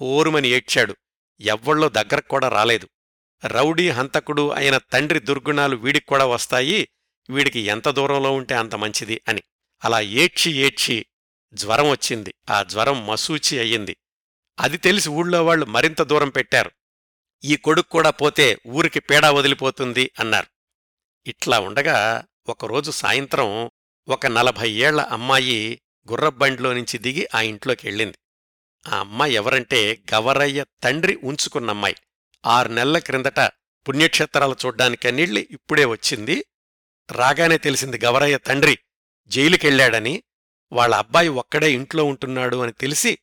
హోరుమని 0.00 0.48
ఏడ్చాడు. 0.48 0.96
ఎవ్వళ్ళో 1.40 1.88
దగ్గరకు 1.88 2.28
కూడా 2.28 2.48
రాలేదు. 2.48 2.88
రౌడీ 3.44 3.90
హంతకుడు 3.90 4.50
అయిన 4.50 4.78
తండ్రి 4.78 5.20
దుర్గుణాలు 5.20 5.76
వీడికి 5.76 6.06
కూడా 6.06 6.26
వస్తాయి. 6.26 6.88
వీడికి 7.30 7.60
ఎంత 7.60 7.88
దూరంలో 7.88 8.32
ఉంటే 8.32 8.54
అంత 8.54 8.74
మంచిది 8.74 9.20
అని. 9.28 9.42
అలా 9.84 10.00
ఏడ్చి 10.00 10.52
ఏడ్చి 10.52 11.06
జ్వరం 11.54 11.90
వచ్చింది. 11.90 12.34
ఆ 12.50 12.62
జ్వరం 12.62 13.06
మసూచి 13.06 13.58
అయ్యింది. 13.58 13.96
అది 14.60 14.76
తెలిసి 14.76 15.08
ఊళ్ళో 15.10 15.44
వాళ్ళు 15.44 15.66
మరింత 15.66 16.02
దూరం 16.02 16.28
పెట్టారు. 16.28 16.70
ఈ 17.44 17.56
కొడుకు 17.56 17.88
కూడా 17.88 18.10
పోతే 18.10 18.58
ఊరికి 18.66 19.00
పేడా 19.00 19.30
వదిలిపోతుంది 19.30 20.10
అన్నారు. 20.18 20.46
ఇట్లా 21.26 21.58
ఉండగా 21.58 22.24
ఒకరోజు 22.48 22.90
సాయంత్రం 22.90 23.70
ఒక 24.08 24.26
నలభై 24.26 24.70
ఏళ్ళ 24.70 25.00
అమ్మాయి 25.00 25.82
గుర్రబండిలో 26.10 26.72
నుంచి 26.72 26.98
దిగి 26.98 27.28
ఆ 27.34 27.40
ఇంట్లోకి 27.40 27.86
వెళ్ళింది. 27.86 28.18
ఆ 28.88 28.98
అమ్మాయి 28.98 29.34
ఎవరంటే 29.34 30.02
గవరయ్య 30.14 30.64
తండ్రి 30.82 31.18
ఉంచుకున్న 31.24 31.70
అమ్మాయి. 31.70 31.96
ఆరు 32.46 32.68
నెలల 32.68 32.98
క్రిందట 32.98 33.40
పుణ్యక్షేత్రాలు 33.88 34.56
చూడ్డానికనీళ్ళి 34.66 35.48
ఇప్పుడే 35.50 35.84
వచ్చింది. 35.84 36.44
రాగానే 37.10 37.58
తెలిసింది 37.58 38.00
గవరయ్య 38.04 38.38
తండ్రి 38.38 38.78
జైలుకెళ్ళాడని 39.26 40.22
వాళ్ళ 40.72 40.94
అబ్బాయి 40.94 41.28
ఒక్కడే 41.28 41.72
ఇంట్లో 41.72 42.04
ఉంటున్నాడు 42.04 42.56
అని 42.56 42.72
తెలిసి 42.72 43.18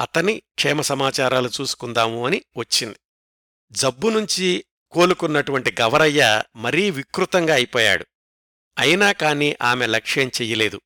అతని 0.00 0.42
క్షేమ 0.54 0.80
సమాచారాలు 0.80 1.50
చూసుకుందాము 1.60 2.26
అని 2.26 2.44
వచ్చింది. 2.56 2.96
జబ్బు 3.72 4.08
నుంచి 4.08 4.64
కోలుకున్నటువంటి 4.90 5.74
గవరయ్య 5.80 6.42
మరీ 6.56 6.90
వికృతంగా 6.90 7.54
అయిపోయాడు. 7.54 8.06
అయినా 8.78 9.12
కాని 9.12 9.56
ఆమె 9.62 9.86
లక్ష్యం 9.86 10.28
చెయ్యలేదు. 10.28 10.80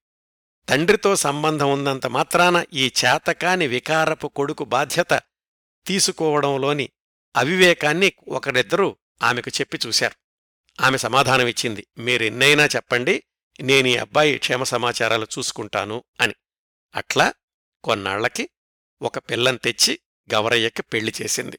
తండ్రితో 0.69 1.17
సంబంధం 1.17 1.73
ఉన్నంత 1.73 2.07
మాత్రాన 2.07 2.65
ఈ 2.73 2.93
చేతకాని 3.05 3.67
వికారపు 3.67 4.29
కొడుకు 4.29 4.65
బాధ్యత 4.65 5.23
తీసుకోవడంలోని 5.87 6.89
అవివేకాన్ని 7.37 8.13
ఒకరిద్దరూ 8.29 8.97
ఆమెకు 9.23 9.51
చెప్పి 9.51 9.79
చూశారు. 9.87 10.24
ఆమె 10.81 10.99
సమాధానమిచ్చింది 10.99 11.87
మీరెన్నైనా 11.99 12.67
చెప్పండి 12.67 13.25
నేనీ 13.61 13.97
అబ్బాయి 13.97 14.39
క్షేమ 14.39 14.63
సమాచారాలు 14.63 15.27
చూసుకుంటాను 15.39 16.05
అని. 16.21 16.35
అట్లా 16.95 17.33
కొన్నాళ్ళకి 17.85 18.49
ఒక 19.03 19.19
పిల్లని 19.19 19.59
తెచ్చి 19.59 20.01
గవరయ్యకి 20.35 20.83
పెళ్ళి 20.83 21.13
చేసింది. 21.23 21.59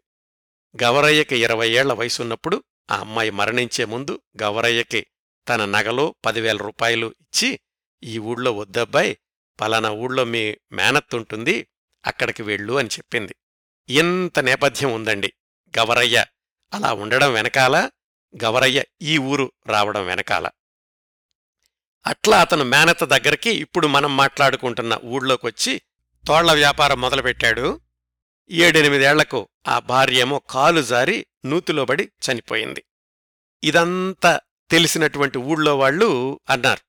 గవరయ్యకి 0.84 1.44
ఇరవై 1.44 1.70
ఏళ్ళ 1.70 1.94
వయసున్నప్పుడు 1.94 2.64
ఆ 2.92 2.98
అమ్మాయి 2.98 3.30
మరణించే 3.30 3.86
ముందు 3.86 4.22
గవరయ్యకి 4.44 5.08
తన 5.50 5.66
నగలో 5.66 6.16
పదివేల 6.26 6.58
రూపాయలు 6.58 7.16
ఇచ్చి 7.22 7.60
ఈ 8.04 8.18
ఊళ్ళో 8.18 8.52
వద్దబ్బాయి 8.52 9.18
పలానా 9.62 9.90
ఊళ్ళో 9.90 10.24
మీ 10.24 10.58
మేనత్తుంటుంది 10.72 11.68
అక్కడికి 12.06 12.44
వెళ్ళు 12.44 12.74
అని 12.74 12.88
చెప్పింది. 12.88 13.36
ఇంత 13.90 14.40
నేపథ్యం 14.40 14.94
ఉందండి. 14.94 15.34
గవరయ్య 15.80 16.26
అలా 16.74 16.94
ఉండడం 16.94 17.34
వెనకాల 17.34 17.90
గవరయ్య 18.44 18.84
ఈ 19.02 19.18
ఊరు 19.18 19.52
రావడం 19.66 20.06
వెనకాల. 20.06 20.50
అట్లా 22.08 22.42
అతను 22.42 22.64
మేనత్త 22.64 23.04
దగ్గరికి 23.04 23.50
ఇప్పుడు 23.50 23.88
మనం 23.88 24.18
మాట్లాడుకుంటున్న 24.18 25.00
ఊళ్ళోకొచ్చి 25.04 25.82
తోళ్ళ 26.28 26.52
వ్యాపారం 26.52 27.02
మొదలుపెట్టాడు. 27.02 27.82
ఏడెనిమిదేళ్ళకు 28.52 29.50
ఆ 29.68 29.80
భార్యేమో 29.80 30.40
కాలు 30.50 30.82
జారి 30.82 31.26
నూతిలోబడి 31.46 32.04
చనిపోయింది. 32.04 32.84
ఇదంతా 33.64 34.40
తెలిసినటువంటి 34.72 35.38
ఊళ్ళో 35.38 35.78
వాళ్ళు 35.78 36.40
అన్నారు. 36.50 36.82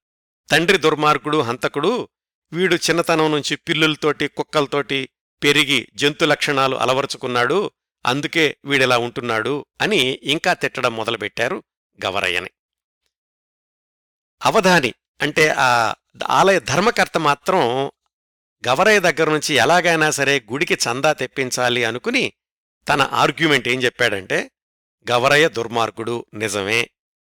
తండ్రి 0.51 0.79
దుర్మార్గుడు 0.79 1.39
హంతకుడు 1.39 2.09
వీడు 2.53 2.75
చిన్నతనం 2.75 3.31
నుంచి 3.31 3.57
పిల్లులతోటి 3.57 4.29
కుక్కలతోటి 4.29 5.09
పెరిగి 5.43 5.89
జంతు 5.95 6.25
లక్షణాలు 6.25 6.77
అలవరుచుకున్నాడు. 6.77 7.71
అందుకే 8.07 8.57
వీడిలా 8.65 8.99
ఉంటున్నాడు 8.99 9.67
అని 9.81 10.01
ఇంకా 10.23 10.55
తిట్టడం 10.55 10.97
మొదలుపెట్టారు 10.97 11.65
గవరయ్యని. 12.07 12.51
అవధాని 14.43 14.95
అంటే 15.21 15.49
ఆ 15.49 15.95
ఆలయ 16.29 16.61
ధర్మకర్త 16.61 17.19
మాత్రం 17.19 17.61
గవరయ్య 18.69 19.01
దగ్గర 19.01 19.31
నుంచి 19.31 19.55
ఎలాగైనా 19.55 20.11
సరే 20.11 20.41
గుడికి 20.53 20.75
చందా 20.75 21.13
తెప్పించాలి 21.13 21.85
అనుకుని 21.85 22.33
తన 22.89 23.03
ఆర్గ్యుమెంట్ 23.13 23.69
ఏం 23.69 23.83
చెప్పాడంటే 23.83 24.51
గవరయ్య 25.11 25.49
దుర్మార్గుడు 25.49 26.27
నిజమే 26.35 26.91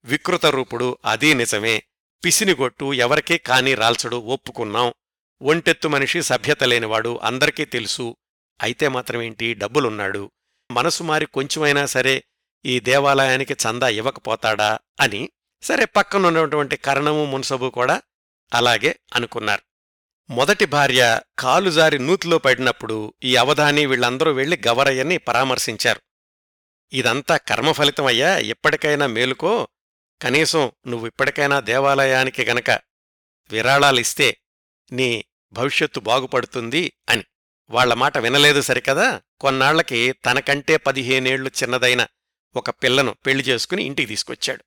వికృత 0.05 0.45
రూపుడు 0.45 0.97
అదీ 1.05 1.33
నిజమే 1.33 1.83
పిసినిగొట్టు 2.25 2.93
ఎవరికీ 2.93 3.37
కాని 3.37 3.75
రాల్చడు 3.75 4.15
ఒప్పుకున్నాం 4.17 4.93
ఒంటెత్తు 5.41 5.87
మనిషి 5.87 6.21
సభ్యత 6.21 6.63
లేనివాడు 6.63 7.19
అందరికీ 7.23 7.65
తెలుసు 7.65 8.17
అయితే 8.61 8.87
మాత్రమేంటి 8.87 9.53
డబ్బులున్నాడు 9.53 10.31
మనసు 10.71 11.03
మారి 11.03 11.25
కొంచెమైనా 11.25 11.85
సరే 11.85 12.23
ఈ 12.65 12.79
దేవాలయానికి 12.79 13.53
చందా 13.53 13.87
ఇవ్వకపోతాడా 13.89 14.79
అని 14.99 15.29
సరే 15.61 15.85
పక్కనున్నటువంటి 15.85 16.77
కరణము 16.77 17.25
మున్సబు 17.25 17.69
కూడా 17.69 18.01
అలాగే 18.53 18.99
అనుకున్నారు. 19.15 19.61
మొదటి 20.29 20.65
భార్య 20.65 21.21
కాలుజారి 21.39 21.99
నూతిలో 21.99 22.37
పడినప్పుడు 22.37 23.13
ఈ 23.23 23.35
అవధాని 23.35 23.85
వీళ్ళందరూ 23.85 24.31
వెళ్ళి 24.31 24.61
గవరయ్యని 24.67 25.17
పరామర్శించారు. 25.17 26.01
ఇదంతా 26.93 27.37
కర్మఫలితమయ్యా 27.37 28.37
ఎప్పటికైనా 28.37 29.07
మేలుకో 29.07 29.67
కనీసం 30.21 30.71
నువ్వు 30.87 31.07
ఇప్పటికైనా 31.07 31.59
దేవాలయానికి 31.59 32.45
గనక 32.45 32.69
విరాళాలిస్తే 33.51 34.37
నీ 34.91 35.25
భవిష్యత్తు 35.53 35.99
బాగుపడుతుంది 35.99 36.93
అని. 37.09 37.23
వాళ్ళ 37.71 37.93
మాట 37.93 38.17
వినలేదు 38.17 38.61
సరికదా? 38.61 39.21
కొన్నాళ్ళకి 39.39 40.11
తనకంటే 40.11 40.77
పదిహేనేళ్ళు 40.77 41.51
చిన్నదైన 41.63 42.07
ఒక 42.55 42.69
పిల్లను 42.69 43.15
పెళ్ళి 43.25 43.43
చేసుకుని 43.43 43.83
ఇంటికి 43.83 44.07
తీసుకొచ్చాడు. 44.07 44.63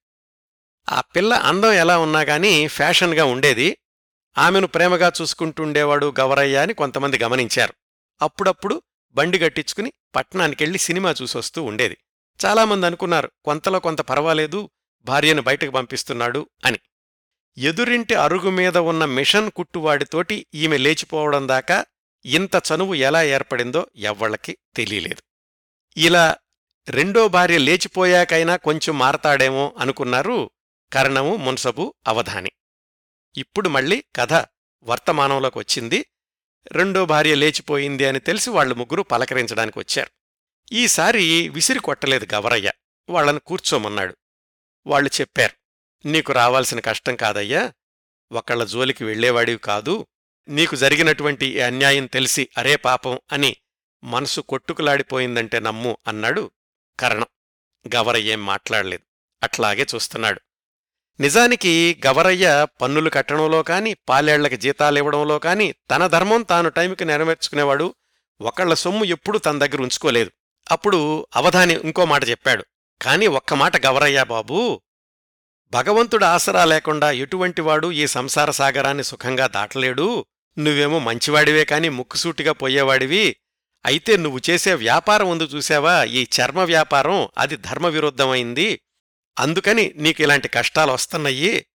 ఆ 0.89 1.01
పిల్ల 1.01 1.35
అందం 1.35 1.73
ఎలా 1.73 1.99
ఉన్నా 1.99 2.21
గాని 2.21 2.67
ఫ్యాషన్గా 2.67 3.25
ఉండేది. 3.25 3.79
ఆమెను 4.39 4.67
ప్రేమగా 4.67 5.13
చూసుకుంటుండేవాడు 5.23 6.15
గవరయ్య 6.21 6.57
అని 6.57 6.75
కొంతమంది 6.75 7.19
గమనించారు. 7.19 7.75
అప్పుడప్పుడు 8.23 8.83
బండి 9.13 9.39
గట్టించుకుని 9.39 9.93
పట్టణానికెళ్ళి 10.15 10.79
సినిమా 10.79 11.15
చూసొస్తూ 11.23 11.63
ఉండేది. 11.63 11.97
చాలామంది 12.47 12.87
అనుకున్నారు 12.87 13.31
కొంతలో 13.45 13.81
కొంత 13.81 14.01
పర్వాలేదు 14.01 14.71
భార్యను 15.05 15.43
బయటకు 15.43 15.71
పంపిస్తున్నాడు 15.71 16.49
అని. 16.65 16.79
ఎదురింటి 17.59 18.15
అరుగు 18.15 18.51
మీద 18.51 18.77
ఉన్న 18.77 19.05
మిషన్ 19.05 19.51
కుట్టువాడితోటి 19.51 20.47
ఈమె 20.55 20.77
లేచిపోవడం 20.77 21.49
దాకా 21.49 21.85
ఇంత 22.27 22.55
చనువు 22.55 22.95
ఎలా 22.95 23.23
ఏర్పడిందో 23.23 23.87
ఎవ్వళ్ళకి 23.97 24.59
తెలియలేదు. 24.77 25.23
ఇలా 25.97 26.37
రెండో 26.89 27.29
భార్య 27.29 27.59
లేచిపోయాకైనా 27.59 28.57
కొంచెం 28.57 28.99
మారతాడేమో 28.99 29.75
అనుకున్నారు 29.79 30.51
కరణము 30.93 31.37
మున్సబు 31.37 31.95
అవధాని. 32.07 32.53
ఇప్పుడు 33.37 33.69
మళ్ళీ 33.69 34.05
కథ 34.17 34.33
వర్తమానంలోకి 34.83 35.59
వచ్చింది. 35.59 36.07
రెండో 36.67 37.07
భార్య 37.07 37.35
లేచిపోయింది 37.35 38.05
అని 38.05 38.21
తెలిసి 38.21 38.51
వాళ్ళు 38.51 38.75
ముగ్గురు 38.75 39.03
పలకరించడానికి 39.03 39.79
వచ్చారు. 39.79 40.11
ఈసారి 40.73 41.49
విసిరి 41.49 41.79
కొట్టలేదు 41.79 42.27
గవరయ్య. 42.35 42.73
వాళ్ళను 43.09 43.39
కూర్చోమన్నాడు. 43.39 44.17
వాళ్ళు 44.87 45.11
చెప్పారు 45.21 45.53
నీకు 46.09 46.33
రావాల్సిన 46.33 46.81
కష్టం 46.81 47.17
కాదయ్యా. 47.17 47.73
ఒకళ్ళ 48.33 48.65
జోలికి 48.65 49.05
వెళ్ళేవాడివి 49.05 49.59
కాదు. 49.59 50.07
నీకు 50.49 50.77
జరిగినటువంటి 50.77 51.47
ఈ 51.47 51.61
అన్యాయం 51.61 52.07
తెలిసి 52.07 52.49
అరే 52.59 52.77
పాపం 52.77 53.19
అని 53.33 53.57
మనసు 54.05 54.41
కొట్టుకులాడిపోయిందంటే 54.41 55.61
నమ్ము 55.61 55.97
అన్నాడు 56.09 56.51
కరణం. 57.01 57.27
గవరయ్యేం 57.97 58.47
మాట్లాడలేదు. 58.47 59.03
అట్లాగే 59.43 59.87
చూస్తున్నాడు. 59.95 60.41
నిజానికి 61.21 62.01
గవరయ్య 62.07 62.67
పన్నులు 62.83 63.11
కట్టడంలో 63.11 63.63
కాని 63.63 63.95
పాలేళ్ళకి 64.09 64.57
జీతాలివ్వడంలో 64.57 65.39
కాని 65.39 65.75
తన 65.91 66.07
ధర్మం 66.07 66.43
తాను 66.43 66.69
టైంకి 66.69 67.05
నెరవేర్చుకునేవాడు 67.05 67.95
ఒకళ్ళ 68.41 68.75
సొమ్ము 68.75 69.05
ఎప్పుడూ 69.05 69.39
తన 69.39 69.59
దగ్గర 69.59 69.83
ఉంచుకోలేదు. 69.83 70.31
అప్పుడు 70.71 71.27
అవధాని 71.37 71.75
ఇంకో 71.75 72.05
మాట 72.05 72.29
చెప్పాడు. 72.29 72.65
కాని 73.03 73.27
ఒక్క 73.27 73.55
మాట 73.55 73.87
గవరయ్య 73.87 74.25
బాబూ 74.25 74.81
భగవంతుడు 75.71 76.25
ఆసరా 76.25 76.65
లేకుండా 76.65 77.11
ఎటువంటివాడు 77.11 77.93
ఈ 77.93 78.07
సంసార 78.07 78.51
సాగరాన్ని 78.51 79.05
సుఖంగా 79.05 79.47
దాటలేడు. 79.47 80.27
నువ్వేమో 80.59 80.99
మంచివాడివే 80.99 81.65
కాని 81.65 81.89
ముక్కుసూటిగా 81.89 82.53
పోయేవాడివి. 82.53 83.37
అయితే 83.87 84.17
నువ్వు 84.17 84.41
చేసే 84.51 84.75
వ్యాపారం 84.75 85.29
ఉంది 85.29 85.45
చూసావా? 85.45 86.05
ఈ 86.05 86.27
చర్మ 86.41 86.59
వ్యాపారం 86.59 87.29
అది 87.39 87.57
ధర్మవిరుద్ధమైంది. 87.57 88.81
అందుకని 89.39 89.93
నీకు 89.97 90.23
ఇలాంటి 90.23 90.49
కష్టాలు 90.49 90.93
వస్తున్నాయి. 90.93 91.67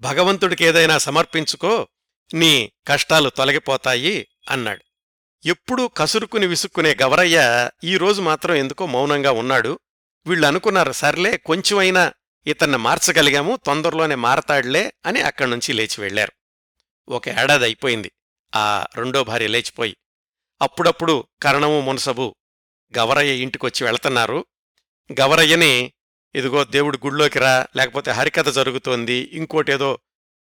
భగవంతుడికేదైనా 0.00 0.98
సమర్పించుకో 0.98 1.88
నీ 2.34 2.72
కష్టాలు 2.88 3.28
తొలగిపోతాయి 3.28 4.28
అన్నాడు. 4.50 4.82
ఎప్పుడూ 5.46 5.88
కసురుకుని 5.88 6.46
విసుక్కునే 6.46 6.96
గవరయ్య 7.02 7.70
ఈరోజు 7.84 8.22
మాత్రం 8.22 8.54
ఎందుకో 8.54 8.86
మౌనంగా 8.86 9.32
ఉన్నాడు. 9.32 9.78
వీళ్ళనుకున్నారు 10.26 10.92
సర్లే 10.92 11.36
కొంచెమైనా 11.36 12.12
ఇతన్ని 12.46 12.78
మార్చగలిగాము 12.78 13.56
తొందరలోనే 13.66 14.14
మారతాడులే 14.14 14.92
అని 15.06 15.20
అక్కడ్నుంచి 15.20 15.72
లేచి 15.72 16.00
వెళ్ళారు 16.00 16.32
ఒక 17.08 17.28
ఏడాది 17.28 17.64
అయిపోయింది. 17.64 18.12
ఆ 18.54 18.86
రెండో 18.94 19.24
భార్య 19.24 19.46
లేచిపోయి. 19.46 19.96
అప్పుడప్పుడు 20.62 21.24
కరణము 21.42 21.80
మునసబు 21.80 22.34
గవరయ్య 22.98 23.42
ఇంటికొచ్చి 23.42 23.86
వెళుతున్నారు. 23.86 24.46
గవరయ్యని 25.20 25.92
ఇదిగో 26.34 26.64
దేవుడు 26.64 26.98
గుళ్ళోకి 27.04 27.38
రా 27.38 27.66
లేకపోతే 27.76 28.10
హరికథ 28.10 28.48
జరుగుతోంది 28.48 29.30
ఇంకోటేదో 29.32 29.98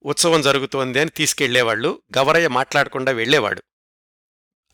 ఉత్సవం 0.05 0.41
జరుగుతోంది 0.41 0.99
అని 0.99 1.09
తీసుకెళ్ళేవాళ్ళు 1.09 2.01
గవరయ్య 2.17 2.47
మాట్లాడకుండా 2.47 3.11
వెళ్ళేవాడు 3.11 3.63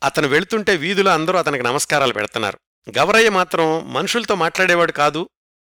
అతను 0.04 0.28
వెళుతుంటే 0.28 0.76
వీధులో 0.76 1.10
అందరూ 1.10 1.38
అతనికి 1.38 1.64
నమస్కారాలు 1.64 2.12
పెడుతున్నారు. 2.12 2.58
గవరయ్య 2.98 3.30
మాత్రం 3.30 3.92
మనుషులతో 3.92 4.34
మాట్లాడేవాడు 4.34 4.92
కాదు. 4.92 5.30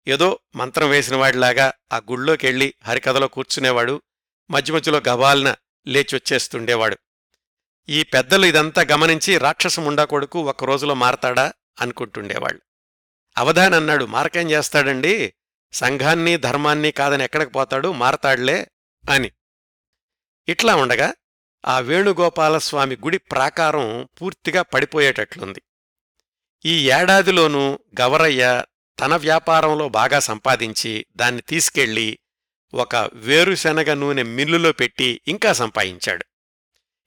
ఏదో 0.09 0.39
మంత్రం 0.57 0.89
వేసినవాడిలాగా 0.89 1.73
ఆ 1.93 1.97
గుళ్ళోకెళ్ళి 1.97 2.75
హరికథలో 2.85 3.29
కూర్చునేవాడు. 3.29 4.03
మధ్య 4.51 4.73
మధ్యలో 4.73 5.03
గబాల్న 5.09 5.55
లేచొచ్చేస్తుండేవాడు. 5.87 6.99
ఈ 7.89 8.03
పెద్దలు 8.03 8.47
ఇదంతా 8.47 8.87
గమనించి 8.93 9.39
రాక్షసముండా 9.39 10.05
కొడుకు 10.05 10.41
ఒక్క 10.41 10.65
రోజులో 10.65 10.95
మారతాడా 10.95 11.53
అనుకుంటుండేవాళ్ళు. 11.81 12.61
అవధాన్ 13.39 13.75
అన్నాడు 13.75 14.05
మారకేం 14.05 14.51
చేస్తాడండి? 14.51 15.35
సంఘాన్ని 15.73 16.37
ధర్మాన్ని 16.37 16.93
కాదని 16.93 17.25
ఎక్కడికి 17.25 17.51
పోతాడు? 17.51 17.93
మారతాడులే 17.93 18.71
అని. 19.11 19.31
ఇట్లా 20.49 20.77
ఉండగా 20.77 21.15
ఆ 21.67 21.79
వేణుగోపాలస్వామి 21.79 22.97
గుడి 22.97 23.19
ప్రాకారం 23.19 24.09
పూర్తిగా 24.23 24.63
పడిపోయేటట్లుంది. 24.63 25.63
ఈ 26.65 26.91
ఏడాదిలోనూ 26.91 27.79
గవరయ్య 28.01 28.65
తన 29.01 29.17
వ్యాపారంలో 29.17 29.89
బాగా 29.89 30.19
సంపాదించి 30.19 31.07
దాన్ని 31.17 31.43
తీసుకెళ్ళి 31.43 32.19
ఒక 32.75 33.11
వేరుశనగ 33.15 33.95
నూనె 33.95 34.23
మిల్లులో 34.23 34.73
పెట్టి 34.73 35.21
ఇంకా 35.29 35.53
సంపాదించాడు. 35.53 36.25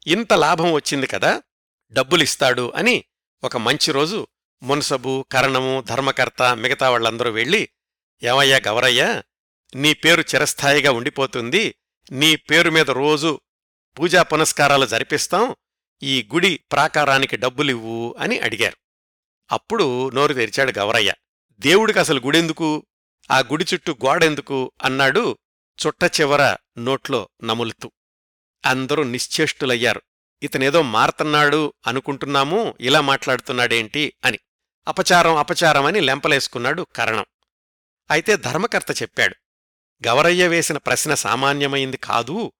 ఇంత 0.07 0.33
లాభం 0.33 0.71
వచ్చింది 0.71 1.07
కదా 1.07 1.43
డబ్బులిస్తాడు 1.91 2.73
అని 2.75 3.03
ఒక 3.43 3.57
మంచి 3.57 3.91
రోజు 3.91 4.27
మున్సబు 4.63 5.25
కరణము 5.31 5.83
ధర్మకర్త 5.89 6.57
మిగతా 6.57 6.89
వాళ్ళందరూ 6.89 7.31
వెళ్ళి 7.31 7.69
ఏమయ్యా 8.23 8.61
గవరయ్యా 8.67 9.23
నీ 9.75 9.93
పేరు 9.93 10.21
చిరస్థాయిగా 10.21 10.91
ఉండిపోతుంది 10.91 11.75
నీ 12.11 12.35
పేరు 12.35 12.69
మీద 12.69 12.89
రోజు 12.89 13.39
పూజా 13.99 14.23
పునస్కారాలు 14.23 14.85
జరిపిస్తాం 14.85 15.55
ఈ 16.03 16.29
గుడి 16.33 16.59
ప్రాకారానికి 16.71 17.37
డబ్బులివ్వు 17.37 18.15
అని 18.19 18.39
అడిగారు. 18.39 18.77
అప్పుడు 19.51 20.09
నోరు 20.09 20.33
తెరిచాడు 20.33 20.79
గవరయ్య. 20.79 21.13
దేవుడికి 21.59 21.99
అసలు 21.99 22.19
గుడెందుకు? 22.19 22.85
ఆ 23.31 23.39
గుడి 23.39 23.65
చుట్టూ 23.73 23.95
గోడెందుకు? 24.05 24.71
అన్నాడు 24.83 25.37
చుట్ట 25.87 26.21
చివర 26.21 26.55
నోట్లో 26.77 27.29
నములుతూ. 27.43 27.91
అందరూ 28.65 29.03
నిశ్చేష్టులయ్యారు. 29.03 30.01
ఇతనేదో 30.43 30.81
మారతన్నాడు 30.81 31.73
అనుకుంటున్నాము 31.87 32.73
ఇలా 32.81 33.01
మాట్లాడుతున్నాడేంటి 33.01 34.13
అని. 34.25 34.39
అపచారం 34.87 35.35
అపచారం 35.35 35.85
అని 35.85 35.99
లెంపలేసుకున్నాడు 35.99 36.87
కరణం. 36.95 37.25
అయితే 38.11 38.37
ధర్మకర్త 38.37 39.01
చెప్పాడు 39.01 39.35
గవరయ్య 40.07 40.47
వేసిన 40.47 40.77
ప్రశ్న 40.77 41.13
సామాన్యమైంది 41.13 41.97
కాదు. 41.97 42.51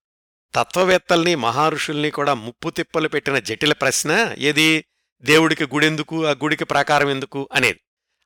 తత్వవేత్తల్ని 0.56 1.36
మహారుషుల్ని 1.36 2.12
కూడా 2.12 2.34
ముప్పు 2.34 2.70
తిప్పలు 2.70 3.08
పెట్టిన 3.08 3.40
జటిల 3.40 3.74
ప్రశ్న 3.74 4.36
ఏది? 4.38 4.86
దేవుడికి 5.22 5.64
గుడెందుకు? 5.64 6.26
ఆ 6.26 6.32
గుడికి 6.32 6.66
ప్రాకారం 6.66 7.10
ఎందుకు? 7.10 7.50
అనేది. 7.54 7.80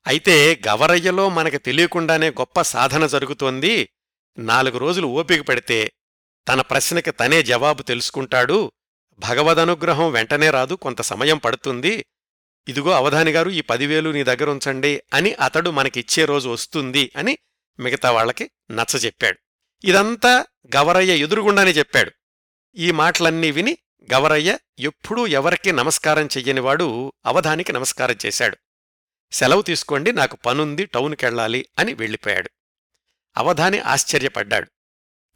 అయితే 0.07 0.61
గవరయ్యలో 0.67 1.29
మనకి 1.29 1.57
తెలియకుండానే 1.57 2.29
గొప్ప 2.29 2.61
సాధన 2.61 3.07
జరుగుతోంది. 3.07 3.89
నాలుగు 4.37 4.77
రోజులు 4.77 5.07
ఓపిక 5.07 5.49
పెడితే 5.49 5.91
తన 6.47 6.61
ప్రశ్నకి 6.61 7.11
తనే 7.11 7.43
జవాబు 7.43 7.81
తెలుసుకుంటాడు. 7.81 8.71
భగవదనుగ్రహం 9.19 10.11
వెంటనే 10.11 10.49
రాదు 10.49 10.73
కొంత 10.73 11.01
సమయం 11.01 11.37
పడుతుంది. 11.37 12.05
ఇదిగో 12.67 12.91
అవధానిగారు 12.91 13.49
ఈ 13.49 13.61
పదివేలు 13.61 14.09
నీ 14.09 14.23
దగ్గర 14.23 14.49
ఉంచండి 14.49 15.03
అని 15.13 15.33
అతడు 15.33 15.69
మనకిచ్చే 15.69 16.25
రోజు 16.25 16.49
వస్తుంది 16.49 17.11
అని 17.15 17.37
మిగతా 17.79 18.11
వాళ్ళకి 18.11 18.51
నచ్చజెప్పాడు 18.71 19.39
ఇదంతా 19.83 20.45
గవరయ్య 20.75 21.15
ఎదురుగుండానే 21.15 21.71
చెప్పాడు. 21.71 22.11
ఈ 22.75 22.91
మాటలన్నీ 22.91 23.51
విని 23.51 23.77
గవరయ్య 24.13 24.57
ఎప్పుడూ 24.79 25.27
ఎవరికీ 25.27 25.71
నమస్కారం 25.71 26.25
చెయ్యనివాడు 26.25 27.13
అవధానికి 27.25 27.73
నమస్కారం 27.73 28.15
చేశాడు. 28.25 28.57
సెలవు 29.31 29.61
తీసుకోండి 29.61 30.11
నాకు 30.11 30.35
పనుంది 30.35 30.85
టౌన్కెళ్ళాలి 30.85 31.65
అని 31.79 31.93
వెళ్ళిపోయాడు. 31.93 32.49
అవధాని 33.37 33.79
ఆశ్చర్యపడ్డాడు. 33.79 34.71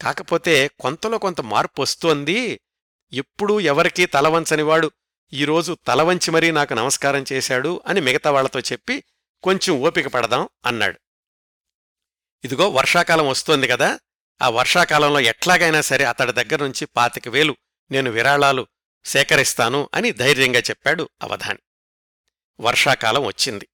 కాకపోతే 0.01 0.67
కొంతలో 0.67 1.17
కొంత 1.17 1.41
మార్పు 1.41 1.81
వస్తోంది. 1.81 2.60
ఎప్పుడూ 3.13 3.60
ఎవరికీ 3.60 4.05
తలవంచనివాడు. 4.05 4.91
ఈరోజు 5.34 5.77
తలవంచి 5.88 6.31
మరీ 6.31 6.51
నాకు 6.51 6.73
నమస్కారం 6.73 7.25
చేశాడు 7.34 7.81
అని 7.88 8.01
మిగతా 8.01 8.31
వాళ్ళతో 8.31 8.60
చెప్పి 8.60 9.03
కొంచెం 9.43 9.75
ఓపిక 9.75 10.08
పడదాం 10.08 10.49
అన్నాడు. 10.65 10.99
ఇదిగో 12.43 12.69
వర్షాకాలం 12.69 13.27
వస్తోంది 13.27 13.67
కదా. 13.67 13.99
ఆ 14.41 14.49
వర్షాకాలంలో 14.49 15.19
ఎట్లాగైనా 15.19 15.81
సరే 15.81 16.05
అతడి 16.05 16.31
దగ్గర 16.31 16.63
నుంచి 16.63 16.86
పాతిక 16.86 17.27
వేలు 17.27 17.55
నేను 17.91 18.12
విరాళాలు 18.12 18.67
సేకరిస్తాను 19.05 19.89
అని 19.93 20.12
ధైర్యంగా 20.12 20.60
చెప్పాడు 20.60 21.10
అవధాని. 21.21 21.60
వర్షాకాలం 22.60 23.23
వచ్చింది. 23.25 23.67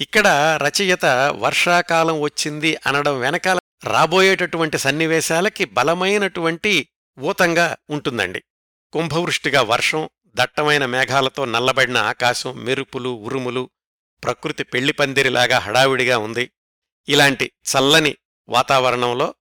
ఇక్కడ 0.00 0.26
రచయిత 0.62 1.04
వర్షాకాలం 1.34 2.20
వచ్చింది 2.20 2.76
అనడం 2.86 3.20
వెనకాల 3.20 3.58
రాబోయేటటువంటి 3.84 4.78
సన్నివేశాలకి 4.78 5.64
బలమైనటువంటి 5.64 6.88
ఊతంగా 7.18 7.76
ఉంటుందండి. 7.90 8.42
కుంభవృష్టిగా 8.92 9.62
వర్షం 9.62 10.10
దట్టమైన 10.34 10.86
మేఘాలతో 10.86 11.44
నల్లబడిన 11.44 11.98
ఆకాశం 11.98 12.64
మెరుపులు 12.64 13.08
ఉరుములు 13.08 13.70
ప్రకృతి 14.24 14.64
పెళ్ళిపందిరిలాగా 14.64 15.58
హడావిడిగా 15.58 16.18
ఉంది. 16.18 16.50
ఇలాంటి 17.08 17.52
చల్లని 17.72 18.16
వాతావరణంలో 18.48 19.34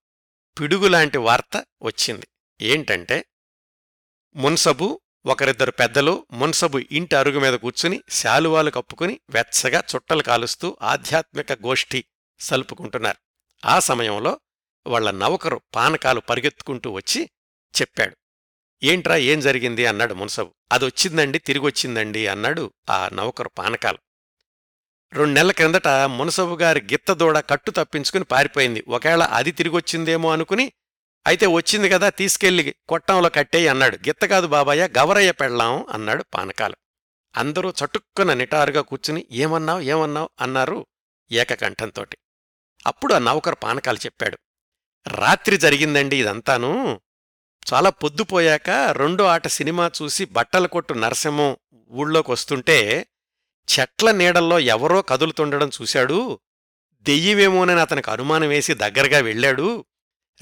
పిడుగులాంటి 0.60 1.18
వార్త 1.18 1.66
వచ్చింది. 1.82 2.28
ఏంటంటే 2.62 3.26
మున్సబు 4.36 5.02
ఒకరిద్దరు 5.26 5.72
పెద్దలు 5.72 6.26
మున్సబు 6.32 6.78
ఇంటి 6.92 7.16
అరుగు 7.16 7.40
మీద 7.40 7.54
కూర్చుని 7.54 8.04
శాలువాలు 8.10 8.72
కప్పుకుని 8.72 9.20
వెచ్చగా 9.30 9.84
చుట్టలు 9.96 10.24
కాలుస్తూ 10.24 10.78
ఆధ్యాత్మిక 10.82 11.52
గోష్ఠి 11.52 12.06
సలుపుకుంటున్నారు. 12.40 13.18
ఆ 13.68 13.80
సమయంలో 13.80 14.40
వాళ్ళ 14.88 15.12
నౌకరు 15.12 15.62
పానకాలు 15.76 16.20
పరిగెత్తుకుంటూ 16.20 16.92
వచ్చి 16.92 17.30
చెప్పాడు. 17.82 18.18
ఏంట్రా 18.84 19.16
ఏం 19.16 19.40
జరిగింది? 19.40 19.86
అన్నాడు 19.86 20.14
మున్సబు. 20.14 20.54
అదొచ్చిందండి 20.72 21.40
తిరిగొచ్చిందండి 21.40 22.28
అన్నాడు 22.28 22.74
ఆ 22.90 23.10
నౌకరు 23.14 23.50
పానకాలు. 23.50 23.98
రెండు 25.14 25.34
నెలల 25.34 25.52
క్రిందట 25.52 25.88
మునసబు 25.88 26.56
గారి 26.56 26.82
గిత్తదూడ 26.82 27.40
కట్టు 27.40 27.72
తప్పించుకుని 27.72 28.24
పారిపోయింది. 28.24 28.84
ఒకవేళ 28.88 29.24
అది 29.24 29.52
తిరిగొచ్చిందేమో 29.52 30.34
అనుకుని 30.34 30.72
అయితే 31.28 31.46
వచ్చింది 31.48 31.90
కదా 31.90 32.10
తీసుకెళ్ళి 32.10 32.76
కొట్టంలో 32.90 33.30
కట్టేయి 33.30 33.68
అన్నాడు. 33.68 33.96
గిత్త 33.96 34.26
కాదు 34.26 34.48
బాబాయ్య 34.48 34.90
గవరయ్య 34.98 35.32
పెళ్ళాం 35.32 35.86
అన్నాడు 35.92 36.26
పానకాలు. 36.34 36.76
అందరూ 37.38 37.70
చటుక్కున 37.70 38.34
నిటారుగా 38.34 38.82
కూర్చుని 38.82 39.26
ఏమన్నావు 39.32 39.82
ఏమన్నావు 39.82 40.30
అన్నారు 40.42 40.86
ఏకకంఠంతోటి. 41.32 42.18
అప్పుడు 42.88 43.14
ఆ 43.14 43.18
నౌకరు 43.18 43.56
పానకాలు 43.56 43.98
చెప్పాడు. 43.98 44.38
రాత్రి 45.08 45.58
జరిగిందండి 45.58 46.20
ఇదంతాను. 46.20 47.02
చాలా 47.74 47.90
పొద్దుపోయాక 47.90 48.70
రెండో 48.70 49.24
ఆట 49.24 49.48
సినిమా 49.48 49.92
చూసి 50.02 50.26
బట్టల 50.26 50.66
కొట్టు 50.66 50.94
నరసింహం 50.94 51.58
ఊళ్ళోకి 51.92 52.32
వస్తుంటే 52.32 53.08
చెట్ల 53.70 54.12
నీడల్లో 54.12 54.60
ఎవరో 54.60 55.02
కదులుతుండడం 55.02 55.70
చూశాడు. 55.82 56.40
దెయ్యమేమోనని 57.02 57.82
అతనికి 57.82 58.12
అనుమానం 58.12 58.48
వేసి 58.48 58.74
దగ్గరగా 58.74 59.20
వెళ్ళాడు. 59.20 59.86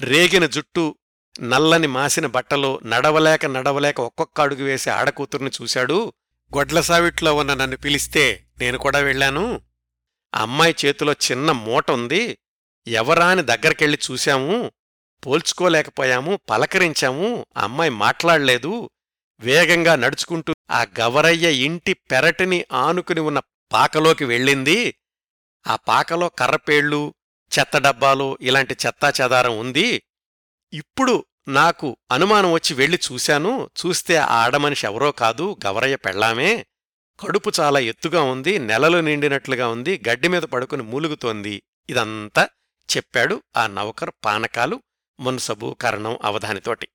రేగిన 0.00 0.46
జుట్టు 0.46 0.94
నల్లని 1.40 1.86
మాసిన 1.86 2.26
బట్టలు 2.26 2.80
నడవలేక 2.84 3.46
నడవలేక 3.46 4.00
ఒక్కొక్క 4.00 4.40
అడుగు 4.40 4.64
వేసి 4.64 4.90
ఆడకూతుర్ని 4.90 5.50
చూశాడు. 5.62 6.12
గొడ్లసావిట్లో 6.56 7.34
ఉన్న 7.34 7.54
నన్ను 7.54 7.76
పిలిస్తే 7.76 8.44
నేను 8.58 8.78
కూడా 8.78 8.98
వెళ్ళాను. 8.98 9.60
అమ్మాయి 10.34 10.76
చేతిలో 10.84 11.12
చిన్న 11.12 11.52
మూట 11.52 11.90
ఉంది. 11.90 12.38
ఎవరాని 12.86 13.42
దగ్గరికెళ్ళి 13.42 13.62
దగ్గరకెళ్ళి 13.62 13.98
చూశాము. 14.10 14.72
పోల్చుకోలేకపోయాము 15.26 16.38
పలకరించాము. 16.50 17.46
అమ్మాయి 17.56 17.90
మాట్లాడలేదు. 17.90 18.90
వేగంగా 19.40 19.96
నడుచుకుంటూ 19.96 20.54
ఆ 20.70 20.86
గవరయ్య 21.00 21.52
ఇంటి 21.52 21.92
పెరటిని 21.94 22.64
ఆనుకుని 22.72 23.20
ఉన్న 23.20 23.40
పాకలోకి 23.72 24.24
వెళ్ళింది. 24.24 24.94
ఆ 25.66 25.76
పాకలో 25.76 26.28
కర్రపేళ్ళు 26.28 27.14
చెత్త 27.58 27.78
డబ్బాలు 27.78 28.38
ఇలాంటి 28.40 28.76
చెత్తా 28.86 29.12
చెదారం 29.20 29.58
ఉంది. 29.58 30.02
ఇప్పుడు 30.72 31.24
నాకు 31.48 31.96
అనుమానం 32.10 32.52
వచ్చి 32.52 32.74
వెళ్ళి 32.74 32.98
చూశాను. 33.12 33.70
చూస్తే 33.86 34.16
ఆ 34.16 34.34
ఆడమనిషి 34.34 34.86
ఎవరో 34.86 35.12
కాదు 35.12 35.56
గవరయ్య 35.66 35.96
పెళ్ళామే. 35.96 36.66
కడుపు 37.20 37.52
చాలా 37.60 37.80
ఎత్తుగా 37.80 38.22
ఉంది 38.22 38.58
నెలలు 38.58 38.98
నిండినట్లుగా 38.98 39.68
ఉంది 39.68 40.02
గడ్డి 40.08 40.28
మీద 40.28 40.42
పడుకుని 40.42 40.82
మూలుగుతోంది. 40.82 41.62
ఇదంతా 41.90 42.48
చెప్పాడు 42.96 43.42
ఆ 43.56 43.66
నౌకర్ 43.66 44.10
పానకాలు 44.24 44.82
మున్సబు 45.20 45.76
కరణం 45.80 46.18
అవధానితోటి. 46.24 46.88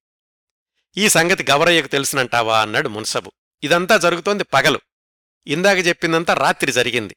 ఈ 0.98 1.10
సంగతి 1.10 1.46
గవరయ్యకు 1.52 1.88
తెలిసినంటావా? 1.88 2.62
అన్నాడు 2.62 2.90
మున్సబు. 2.90 3.32
ఇదంతా 3.64 3.98
జరుగుతోంది 3.98 4.44
పగలు. 4.44 4.80
ఇందాక 5.48 5.78
చెప్పిందంతా 5.78 6.34
రాత్రి 6.34 6.72
జరిగింది. 6.72 7.16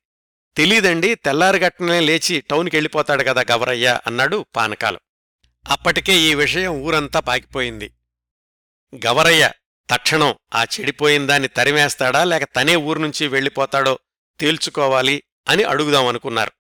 తెలీదండి 0.57 1.15
తెల్లారిగట్టనే 1.15 2.01
లేచి 2.01 2.41
టౌన్కి 2.41 2.77
వెళ్ళిపోతాడు 2.77 3.25
కదా 3.25 3.45
గవరయ్య 3.51 4.01
అన్నాడు 4.07 4.47
పానకాలు. 4.57 5.01
అప్పటికే 5.69 6.15
ఈ 6.15 6.35
విషయం 6.35 6.73
ఊరంతా 6.73 7.21
పాకిపోయింది. 7.21 7.95
గవరయ్య 9.07 9.51
తక్షణం 9.91 10.35
ఆ 10.55 10.65
చెడిపోయిందాన్ని 10.65 11.49
తరిమేస్తాడా 11.49 12.25
లేక 12.25 12.45
తనే 12.45 12.77
ఊరునుంచి 12.77 13.29
వెళ్ళిపోతాడో 13.29 13.99
తేల్చుకోవాలి 14.41 15.23
అని 15.49 15.63
అడుగుదామనుకున్నారు 15.63 16.53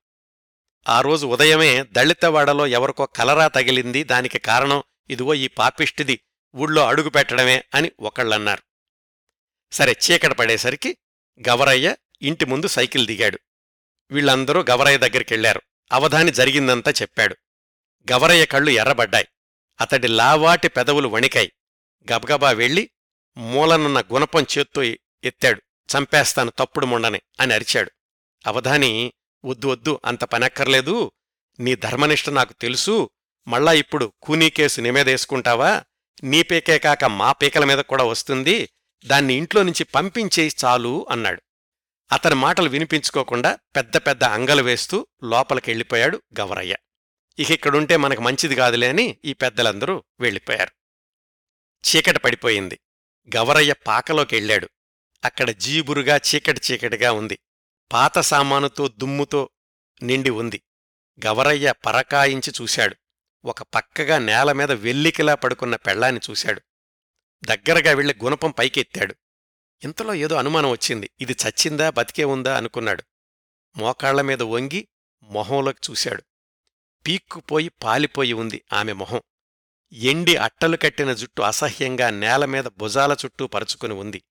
ఆ 0.88 1.00
రోజు 1.00 1.26
ఉదయమే 1.26 1.84
దళితవాడలో 1.92 2.66
ఎవరికో 2.66 3.06
కలరా 3.06 3.48
తగిలింది 3.48 4.04
దానికి 4.04 4.38
కారణం 4.38 4.82
ఇదిగో 5.10 5.34
ఈ 5.34 5.48
పాపిష్టిది 5.48 6.20
ఊళ్ళో 6.54 6.86
అడుగు 6.86 7.08
పెట్టడమే 7.08 7.64
అని 7.74 7.92
ఒకళ్ళన్నారు. 8.00 8.62
సరే 9.72 9.96
చీకట 10.04 10.32
పడేసరికి 10.32 10.96
గవరయ్య 11.48 11.96
ఇంటి 12.22 12.44
ముందు 12.44 12.66
సైకిల్ 12.66 13.06
దిగాడు. 13.06 13.38
వీళ్ళందరూ 14.10 14.64
గవరయ్య 14.70 14.98
దగ్గరికెళ్ళారు 14.98 15.62
అవధాని 15.92 16.30
జరిగిందంతా 16.30 16.90
చెప్పాడు. 16.90 17.36
గవరయ్య 18.12 18.46
కళ్ళు 18.46 18.70
ఎర్రబడ్డాయి. 18.70 19.28
అతడి 19.80 20.08
లావాటి 20.08 20.68
పెదవులు 20.68 21.08
వణికాయి. 21.08 21.52
గబగబా 22.12 22.50
వెళ్ళి 22.50 22.90
మూలనున్న 23.36 24.00
గుణపం 24.00 24.46
చేత్తో 24.58 24.82
ఎత్తాడు. 25.24 25.62
చంపేస్తాను 25.88 26.50
తప్పుడు 26.50 26.86
మొండని 26.86 27.20
అని 27.40 27.54
అరిచాడు. 27.54 27.90
అవధాని 28.46 29.12
వద్దు 29.44 29.66
వద్దు 29.66 30.00
అంత 30.04 30.24
పనక్కర్లేదు. 30.24 31.12
నీ 31.60 31.74
ధర్మనిష్ట 31.74 32.30
నాకు 32.30 32.52
తెలుసు. 32.52 33.10
మళ్ళా 33.48 33.72
ఇప్పుడు 33.72 34.12
కూనీ 34.22 34.50
కేసు 34.50 34.80
నిమేదేసుకుంటావా 34.80 35.84
నీ 36.24 36.42
పీకే 36.42 36.78
కాక 36.78 37.04
మా 37.04 37.32
పీకల 37.32 37.64
మీద 37.64 37.78
కూడా 37.78 38.04
వస్తుంది. 38.04 38.68
దాన్ని 39.06 39.34
ఇంట్లో 39.34 39.62
నుంచి 39.62 39.84
పంపించేయి 39.84 40.50
చాలు 40.64 41.06
అన్నాడు. 41.10 41.42
అతని 42.12 42.34
మాటలు 42.34 42.68
వినిపించుకోకుండా 42.68 43.58
పెద్ద 43.76 43.96
పెద్ద 43.96 44.24
అంగలు 44.24 44.62
వేస్తూ 44.62 45.06
లోపలికెళ్ళిపోయాడు 45.24 46.22
గవరయ్య. 46.40 46.76
ఇక 47.38 47.50
ఇక్కడుంటే 47.50 47.96
మనకు 47.96 48.20
మంచిది 48.20 48.54
కాదులే 48.54 48.88
అని 48.88 49.18
ఈ 49.24 49.32
పెద్దలందరూ 49.32 50.04
వెళ్ళిపోయారు. 50.20 50.70
చీకటి 51.88 52.18
పడిపోయింది. 52.18 52.80
గవరయ్య 53.36 53.72
పాకలోకెళ్ళాడు. 53.72 54.68
అక్కడ 55.24 55.50
జీబురుగా 55.50 56.16
చీకటి 56.16 56.60
చీకటిగా 56.72 57.12
ఉంది. 57.12 57.38
పాత 57.92 58.18
సామానుతో 58.18 58.88
దుమ్ముతో 58.88 59.50
నిండి 60.02 60.30
ఉంది. 60.30 60.62
గవరయ్య 61.26 61.72
పరకాయించి 61.86 62.52
చూశాడు. 62.62 62.96
ఒక 63.44 63.62
పక్కగా 63.62 64.18
నేల 64.18 64.52
మీద 64.52 64.72
వెల్లికిలా 64.72 65.34
పడుకున్న 65.34 65.76
పెళ్ళాన్ని 65.76 66.20
చూశాడు. 66.30 66.62
దగ్గరగా 67.44 67.92
వెళ్ళి 67.92 68.14
గుణపం 68.24 68.50
పైకెత్తాడు. 68.50 69.14
ఇంతలో 69.84 70.14
ఏదో 70.14 70.36
అనుమానం 70.36 70.70
వచ్చింది. 70.70 71.10
ఇది 71.20 71.32
చచ్చిందా? 71.32 71.90
బతికే 71.90 72.24
ఉందా? 72.24 72.56
అనుకున్నాడు. 72.56 73.04
మోకాళ్ళ 73.76 74.20
మీద 74.20 74.42
వంగి 74.42 74.88
మొహంలోకి 75.22 75.78
చూశాడు. 75.90 76.22
పీక్కుపోయి 77.06 77.68
పాలిపోయి 77.68 78.32
ఉంది 78.32 78.64
ఆమె 78.72 78.92
మొహం. 78.92 79.20
ఎండి 79.92 80.36
అట్టలు 80.36 80.76
కట్టిన 80.76 81.12
జుట్టు 81.12 81.42
అసహ్యంగా 81.42 82.10
నేల 82.10 82.44
మీద 82.44 82.64
భుజాల 82.64 83.16
చుట్టూ 83.24 83.46
పరుచుకుని 83.46 83.94
ఉంది. 83.94 84.22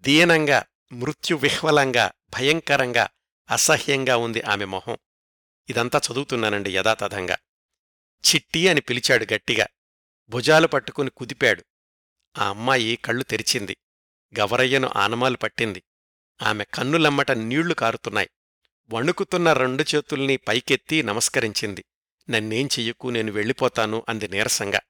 దీనంగా 0.00 0.64
మృత్యువిహ్వలంగా 0.92 2.12
భయంకరంగా 2.30 3.08
అసహ్యంగా 3.50 4.16
ఉంది 4.16 4.42
ఆమె 4.42 4.64
మొహం. 4.64 4.98
ఇదంతా 5.68 6.00
చదువుతున్నానండి 6.12 6.76
యథాతథంగా. 6.76 7.38
చిట్టి 8.10 8.68
అని 8.68 8.80
పిలిచాడు 8.80 9.26
గట్టిగా. 9.34 9.66
భుజాలు 10.28 10.66
పట్టుకుని 10.66 11.10
కుదిపాడు. 11.10 11.64
ఆ 12.38 12.48
అమ్మాయి 12.48 12.96
కళ్ళు 12.96 13.22
తెరిచింది. 13.22 13.76
గవరయ్యను 14.38 14.90
ఆనమాలు 14.96 15.36
పట్టింది. 15.36 15.82
ఆమె 16.42 16.64
కన్నులమ్మట 16.64 17.30
నీళ్ళు 17.30 17.74
కారుతున్నాయి. 17.74 18.30
వణుకుతున్న 18.92 19.52
రెండు 19.52 19.84
చేతుల్ని 19.94 20.36
పైకెత్తి 20.36 21.02
నమస్కరించింది. 21.02 21.84
నన్నేం 22.30 22.66
చెయ్యకు 22.66 23.08
నేను 23.08 23.32
వెళ్ళిపోతాను 23.32 24.06
అంది 24.08 24.28
నీరసంగా. 24.28 24.80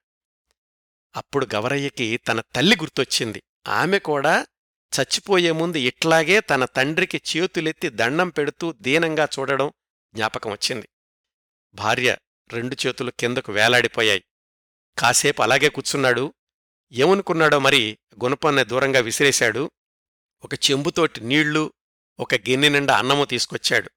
అప్పుడు 1.15 1.47
గవరయ్యకి 1.55 2.17
తన 2.17 2.41
తల్లి 2.55 2.75
గుర్తొచ్చింది. 2.75 3.43
ఆమె 3.67 3.99
కూడా 3.99 4.47
చచ్చిపోయే 4.99 5.51
ముందు 5.51 5.77
ఇట్లాగే 5.77 6.39
తన 6.39 6.65
తండ్రికి 6.65 7.21
చేతులెత్తి 7.37 7.89
దండం 7.89 8.29
పెడుతూ 8.29 8.71
దీనంగా 8.71 9.27
చూడడం 9.39 9.73
జ్ఞాపకం 10.15 10.51
వచ్చింది. 10.51 10.89
భార్య 11.73 12.17
రెండు 12.51 12.77
చేతులు 12.87 13.11
కిందకు 13.11 13.51
వేలాడిపోయాయి. 13.51 14.23
కాసేపు 14.99 15.41
అలాగే 15.41 15.69
కూర్చున్నాడు. 15.69 16.33
ఏమనుకున్నాడో 16.93 17.59
మరి 17.59 17.97
గుణపాన్ని 18.23 18.63
దూరంగా 18.63 18.99
విసిరేశాడు. 18.99 19.71
ఒక 20.43 20.53
చెంబుతోటి 20.53 21.21
నీళ్ళు 21.21 21.73
ఒక 22.19 22.35
గిన్నె 22.35 22.69
నిండా 22.69 22.97
అన్నము 22.97 23.25
తీసుకొచ్చాడు. 23.25 23.91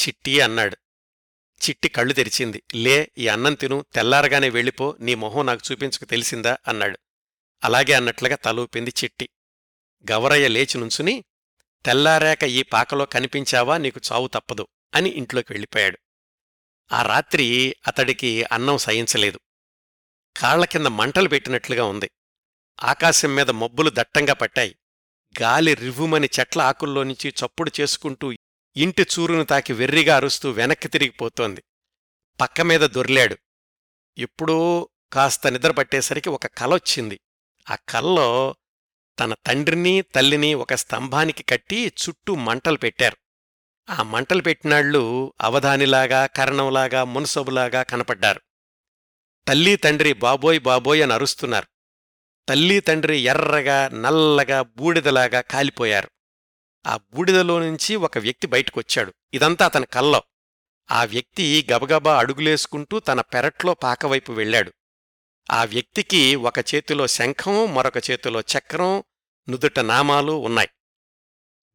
చిట్టి 0.00 0.40
అన్నాడు. 0.40 0.76
చిట్టి 1.68 1.88
కళ్ళు 1.88 2.12
తెరిచింది. 2.12 2.62
లే 2.74 3.10
ఈ 3.18 3.28
అన్నం 3.28 3.54
తిను 3.54 3.84
తెల్లారగానే 3.94 4.48
వెళ్ళిపో 4.48 4.96
నీ 5.00 5.14
మొహం 5.14 5.46
నాకు 5.46 5.72
చూపించుకు 5.72 6.04
తెలిసిందా? 6.04 6.58
అన్నాడు. 6.68 6.98
అలాగే 7.64 7.92
అన్నట్లుగా 7.92 8.36
తలూపింది 8.36 8.92
చిట్టి. 9.04 9.28
గవరయ్య 10.12 10.48
లేచి 10.48 10.78
నుంచుని 10.78 11.24
తెల్లారాక 11.84 12.44
ఈ 12.44 12.62
పాకలో 12.62 13.06
కనిపించావా? 13.06 13.78
నీకు 13.78 14.00
చావు 14.12 14.28
తప్పదు 14.28 14.68
అని 14.94 15.08
ఇంట్లోకి 15.08 15.52
వెళ్ళిపోయాడు. 15.52 15.98
ఆ 16.92 17.02
రాత్రి 17.02 17.76
అతడికి 17.86 18.44
అన్నం 18.52 18.78
సహించలేదు. 18.78 19.40
కాళ్ళ 20.36 20.64
కింద 20.64 20.86
మంటలు 20.86 21.28
పెట్టినట్లుగా 21.28 21.84
ఉంది. 21.84 22.10
ఆకాశం 22.82 23.34
మీద 23.34 23.50
మబ్బులు 23.50 23.90
దట్టంగా 23.94 24.32
పట్టాయి. 24.32 24.76
గాలి 25.42 25.74
రివ్వుమని 25.74 26.28
చెట్ల 26.40 26.62
ఆకుల్లోంచి 26.62 27.28
చప్పుడు 27.28 27.72
చేసుకుంటూ 27.80 28.32
ఇంటి 28.76 29.02
చూరును 29.02 29.44
తాకి 29.44 29.72
వెర్రిగా 29.72 30.16
అరుస్తూ 30.16 30.50
వెనక్కి 30.50 30.88
తిరిగిపోతోంది 30.88 31.62
పక్కమీద 32.40 32.80
దొర్లాడు. 32.80 33.36
ఎప్పుడూ 34.18 34.88
కాస్త 35.12 35.46
నిద్రపట్టేసరికి 35.46 36.28
ఒక 36.28 36.46
కలొచ్చింది 36.46 37.20
ఆ 37.70 37.76
కల్లో 37.88 38.56
తన 39.20 39.34
తండ్రిని 39.34 40.02
తల్లిని 40.02 40.54
ఒక 40.54 40.74
స్తంభానికి 40.74 41.42
కట్టి 41.42 41.92
చుట్టూ 42.08 42.34
మంటలు 42.34 42.76
పెట్టారు. 42.76 43.16
ఆ 43.90 44.02
మంటలు 44.02 44.42
పెట్టినాళ్ళు 44.42 45.34
అవధానిలాగా 45.40 46.26
కరణంలాగా 46.26 47.04
మునసబులాగా 47.04 47.82
కనపడ్డారు. 47.82 48.40
తల్లి 49.48 49.76
తండ్రి 49.76 50.12
బాబోయ్ 50.12 50.60
బాబోయ్ 50.60 51.02
అని 51.02 51.12
అరుస్తున్నారు. 51.12 51.66
తల్లి 52.48 52.80
తండ్రి 52.80 53.18
ఎర్రగా 53.18 53.88
నల్లగా 53.88 54.62
బూడిదలాగా 54.62 55.40
కాలిపోయారు. 55.40 56.10
ఆ 56.86 56.96
బూడిదలో 56.96 57.58
నుంచి 57.58 57.96
ఒక 57.96 58.18
వ్యక్తి 58.18 58.46
బయటకొచ్చాడు. 58.46 59.14
ఇదంతా 59.34 59.64
అతని 59.64 59.86
కల్లో. 59.86 60.22
ఆ 60.90 61.04
వ్యక్తి 61.04 61.66
గబగబా 61.72 62.18
అడుగులేసుకుంటూ 62.18 62.98
తన 62.98 63.20
పెరట్లో 63.20 63.74
పాకవైపు 63.74 64.32
వెళ్ళాడు. 64.32 64.72
ఆ 65.50 65.64
వ్యక్తికి 65.64 66.34
ఒక 66.34 66.58
చేతిలో 66.58 67.06
శంఖం 67.06 67.74
మరొక 67.74 68.10
చేతిలో 68.10 68.40
చక్రం 68.40 69.04
నుదుట 69.48 69.78
నామాలు 69.78 70.32
ఉన్నాయి. 70.32 70.68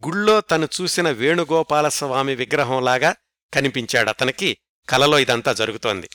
గుళ్ళో 0.05 0.41
తను 0.41 0.67
చూసిన 0.81 1.09
వేణుగోపాలస్వామి 1.09 2.35
విగ్రహంలాగా 2.35 3.15
కనిపించాడతనికి 3.53 4.57
కలలో 4.89 5.19
ఇదంతా 5.19 5.53
జరుగుతోంది. 5.53 6.09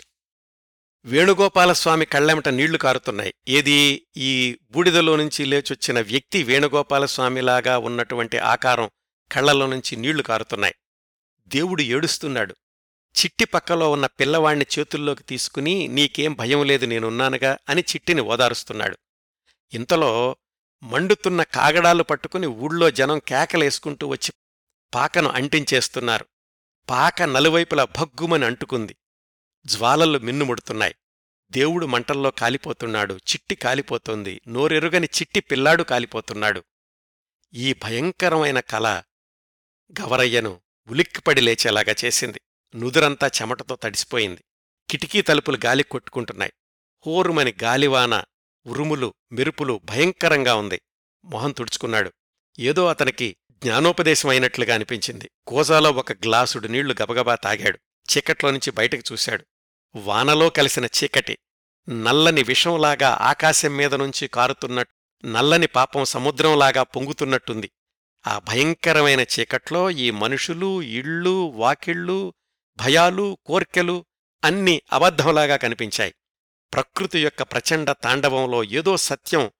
వేణుగోపాలస్వామి 1.05 2.07
కళ్ళెమట 2.07 2.49
నీళ్ళు 2.49 2.79
కారుతున్నాయి. 2.79 3.35
ఏది? 3.49 4.07
ఈ 4.17 4.59
బూడిదలో 4.71 5.17
నుంచి 5.17 5.45
లేచొచ్చిన 5.45 6.01
వ్యక్తి 6.01 6.43
వేణుగోపాలస్వామిలాగా 6.43 7.79
ఉన్నటువంటి 7.79 8.39
ఆకారం 8.39 8.91
కళ్ళలో 9.33 9.67
నుంచి 9.67 9.97
నీళ్ళు 9.97 10.23
కారుతున్నాయి. 10.23 10.75
దేవుడు 11.49 11.83
ఏడుస్తున్నాడు. 11.83 12.57
చిట్టి 13.21 13.45
పక్కలో 13.45 13.91
ఉన్న 13.91 14.07
పిల్లవాణ్ణి 14.07 14.67
చేతుల్లోకి 14.79 15.23
తీసుకుని 15.23 15.89
నీకేం 15.89 16.35
భయం 16.35 16.65
లేదు 16.65 16.87
నేనున్నానుగా 16.87 17.59
అని 17.69 17.81
చిట్టిని 17.81 18.21
ఓదారుస్తున్నాడు. 18.21 18.99
ఇంతలో 19.75 20.37
మండుతున్న 20.83 21.43
కాగడాలు 21.43 22.03
పట్టుకుని 22.03 22.47
ఊళ్ళో 22.47 22.91
జనం 22.91 23.19
కేకలేసుకుంటూ 23.19 24.07
వచ్చి 24.07 24.33
పాకను 24.95 25.29
అంటించేస్తున్నారు. 25.29 26.27
పాక 26.91 27.23
నలువైపులా 27.23 27.85
భగ్గుమని 27.85 28.45
అంటుకుంది. 28.45 28.97
జ్వాలలు 29.69 30.19
మిన్నుముడుతున్నాయి 30.19 30.95
దేవుడు 31.51 31.87
మంటల్లో 31.87 32.31
కాలిపోతున్నాడు. 32.31 33.15
చిట్టి 33.15 33.55
కాలిపోతోంది. 33.55 34.41
నోరెరుగని 34.49 35.07
చిట్టి 35.07 35.41
పిల్లాడు 35.41 35.83
కాలిపోతున్నాడు. 35.83 36.65
ఈ 37.55 37.75
భయంకరమైన 37.83 38.61
కల 38.61 39.03
గవరయ్యను 40.01 40.61
ఉలిక్కిపడి 40.89 41.41
లేచేలాగా 41.41 41.95
చేసింది. 42.05 42.41
నుదురంతా 42.77 43.27
చెమటతో 43.27 43.77
తడిసిపోయింది. 43.77 44.45
కిటికీ 44.91 45.23
తలుపులు 45.23 45.59
గాలి 45.65 45.83
కొట్టుకుంటున్నాయి. 45.83 46.53
హోరుమని 47.07 47.55
గాలివాన 47.63 48.25
ఉరుములు 48.67 49.15
మెరుపులు 49.33 49.81
భయంకరంగా 49.85 50.55
ఉంది. 50.55 50.81
మొహం 51.25 51.53
తుడుచుకున్నాడు. 51.53 52.13
ఏదో 52.59 52.87
అతనికి 52.87 53.37
జ్ఞానోపదేశం 53.51 54.29
అయినట్లుగా 54.29 54.75
అనిపించింది. 54.75 55.31
కోజాలో 55.47 55.91
ఒక 55.91 56.13
గ్లాసుడు 56.13 56.69
నీళ్ళు 56.69 56.95
గబగబా 57.03 57.35
తాగాడు. 57.35 57.79
చీకట్లో 58.13 58.51
నుంచి 58.51 58.71
బయటకు 58.71 59.03
చూశాడు. 59.13 59.47
వానలో 59.95 60.51
కలిసిన 60.51 60.85
చీకటి 60.85 61.39
నల్లని 61.89 62.43
విషంలాగా 62.43 63.09
ఆకాశం 63.09 63.77
మీద 63.77 63.95
నుంచి 63.95 64.29
కారుతున్నట్టు 64.29 65.27
నల్లని 65.27 65.67
పాపం 65.67 66.05
సముద్రంలాగా 66.05 66.83
పొంగుతున్నట్టుంది. 66.83 67.71
ఆ 68.27 68.39
భయంకరమైన 68.39 69.21
చీకట్లో 69.21 69.91
ఈ 69.91 70.11
మనుషులు 70.11 70.83
ఇళ్ళు 70.83 71.53
వాకిళ్ళు 71.55 72.35
భయాలు 72.77 73.39
కోర్కెలు 73.47 74.05
అన్నీ 74.45 74.83
అబద్ధంలాగా 74.93 75.57
కనిపించాయి. 75.57 76.15
ప్రకృతి 76.75 77.25
యొక్క 77.25 77.43
ప్రచండ 77.43 77.91
తాండవంలో 77.91 78.65
ఏదో 78.65 78.97
సత్యం 78.97 79.51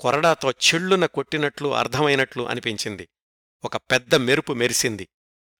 కొరడాతో 0.00 0.50
చెళ్ళున 0.50 1.06
కొట్టినట్లు 1.06 1.74
అర్థమైనట్లు 1.74 2.42
అనిపించింది. 2.42 3.08
ఒక 3.64 3.76
పెద్ద 3.76 4.14
మెరుపు 4.14 4.52
మెరిసింది. 4.52 5.08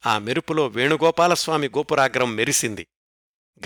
ఆ 0.06 0.18
మెరుపులో 0.18 0.66
వేణుగోపాలస్వామి 0.66 1.68
గోపురాగ్రం 1.68 2.37
మెరిసింది. 2.37 2.87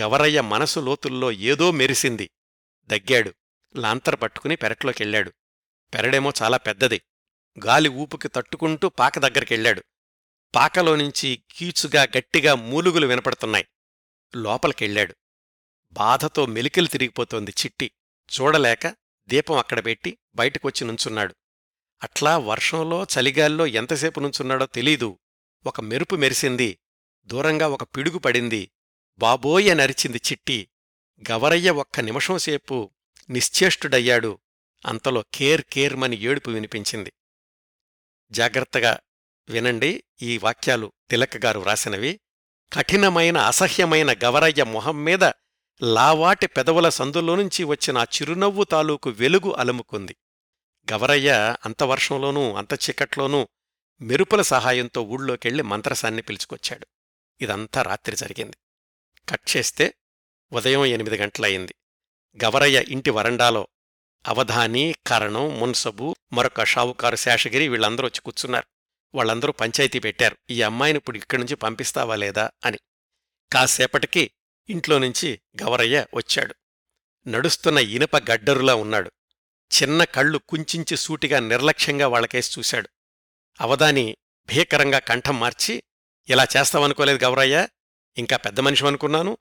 గవరయ్య 0.00 0.40
మనసు 0.40 0.80
లోతుల్లో 0.80 1.32
ఏదో 1.32 1.70
మెరిసింది. 1.70 2.30
దగ్గాడు. 2.86 3.34
లాంతర్ 3.76 4.16
పట్టుకుని 4.22 4.56
పెరట్లోకెళ్ళాడు. 4.56 5.32
పెరడేమో 5.94 6.32
చాలా 6.42 6.56
పెద్దది. 6.56 7.00
గాలి 7.66 7.88
ఊపుకి 7.88 8.28
తట్టుకుంటూ 8.28 8.88
పాక 8.88 9.18
దగ్గరికెళ్ళాడు. 9.18 9.84
పాకలోనించి 10.54 11.42
కీచుగా 11.50 12.02
గట్టిగా 12.02 12.54
మూలుగులు 12.54 13.06
వినపడుతున్నాయి. 13.06 13.66
లోపలికెళ్ళాడు. 14.36 15.14
బాధతో 15.92 16.46
మెలికలు 16.46 16.86
తిరిగిపోతోంది 16.86 17.50
చిట్టి. 17.50 17.90
చూడలేక 18.40 18.96
దీపం 19.28 19.58
అక్కడ 19.58 19.84
పెట్టి 19.84 20.18
బయటకొచ్చి 20.34 20.86
నుంచున్నాడు. 20.86 21.34
అట్లా 22.02 22.38
వర్షంలో 22.38 23.04
చలిగాల్లో 23.04 23.66
ఎంతసేపు 23.66 24.20
నుంచున్నాడో 24.20 24.66
తెలీదు. 24.66 25.18
ఒక 25.66 25.80
మెరుపు 25.80 26.14
మెరిసింది. 26.16 26.78
దూరంగా 27.24 27.68
ఒక 27.68 27.82
పిడుగు 27.82 28.18
పడింది. 28.18 28.70
బాబోయ 29.18 29.74
నరిచింది 29.74 30.18
చిట్టి. 30.18 30.68
గవరయ్య 31.30 31.70
ఒక్క 31.70 32.00
నిమిషంసేపు 32.00 32.90
నిశ్చేష్టుడయ్యాడు. 33.30 34.38
అంతలో 34.86 35.24
కేర్ 35.34 35.62
కేర్మని 35.62 36.22
ఏడుపు 36.22 36.50
వినిపించింది. 36.50 37.12
జాగ్రత్తగా 38.30 39.00
వినండి 39.48 40.04
ఈ 40.22 40.38
వాక్యాలు 40.38 40.92
తిలకగారు 41.10 41.60
వ్రాసినవి. 41.60 42.20
కఠినమైన 42.72 43.36
అసహ్యమైన 43.36 44.14
గవరయ్య 44.24 44.64
మొహం 44.64 45.04
మీద 45.04 45.24
లావాటి 45.82 46.46
పెదవుల 46.46 46.88
సందులోనుంచి 46.88 47.64
వచ్చిన 47.64 47.98
ఆ 47.98 48.02
చిరునవ్వు 48.02 48.64
తాలూకు 48.64 49.10
వెలుగు 49.10 49.52
అలుముకుంది. 49.52 50.16
గవరయ్య 50.92 51.56
అంత 51.64 51.82
వర్షంలోనూ 51.82 52.54
అంత 52.54 52.72
చీకట్లోనూ 52.72 53.48
మెరుపుల 54.00 54.42
సహాయంతో 54.42 55.02
ఊళ్ళోకెళ్ళి 55.02 55.62
మంత్రసాన్ని 55.62 56.22
పిలుచుకొచ్చాడు. 56.22 56.86
ఇదంతా 57.40 57.82
రాత్రి 57.82 58.16
జరిగింది. 58.16 58.56
కట్ 59.28 59.56
చేస్తే 59.56 59.94
ఉదయం 60.52 60.84
ఎనిమిది 60.84 61.16
గంటలయింది 61.16 61.74
గవరయ్య 62.44 62.84
ఇంటి 62.88 63.10
వరండాలో 63.10 63.68
అవధాని 64.26 64.94
కరణం 65.06 65.60
మున్సబు 65.60 66.16
మరొక 66.32 66.64
షావుకారు 66.64 67.16
శేషగిరి 67.16 67.68
వీళ్ళందరూ 67.68 68.06
వచ్చి 68.06 68.20
కూర్చున్నారు. 68.20 68.66
వాళ్ళందరూ 69.14 69.52
పంచాయతీ 69.52 69.98
పెట్టారు. 69.98 70.36
ఈ 70.50 70.62
అమ్మాయిని 70.62 70.96
ఇప్పుడు 70.96 71.18
ఇక్కడి 71.18 71.42
నుంచి 71.42 71.54
పంపిస్తావా 71.54 72.16
లేదా 72.16 72.50
అని. 72.64 72.78
కాసేపటికి 73.52 74.30
ఇంట్లో 74.68 74.98
నుంచి 74.98 75.40
గవరయ్య 75.62 76.06
వచ్చాడు. 76.14 76.54
నడుస్తున్న 77.28 77.78
ఇనప 77.78 78.16
గడ్డరులా 78.16 78.74
ఉన్నాడు. 78.74 79.12
చిన్న 79.82 80.04
కళ్ళు 80.04 80.38
కుంచించి 80.38 80.96
సూటిగా 80.96 81.40
నిర్లక్ష్యంగా 81.40 82.08
వాళ్ళకేసి 82.08 82.60
చూశాడు. 82.60 82.88
అవధాని 83.60 84.16
భీకరంగా 84.48 84.98
కంఠం 84.98 85.40
మార్చి 85.40 85.82
ఇలా 86.28 86.46
చేస్తావనుకోలేదు 86.56 87.24
గవరయ్య 87.24 87.68
ఇంకా 88.18 88.36
పెద్ద 88.36 88.60
మనిషి 88.60 88.86
అనుకున్నాను 88.86 89.38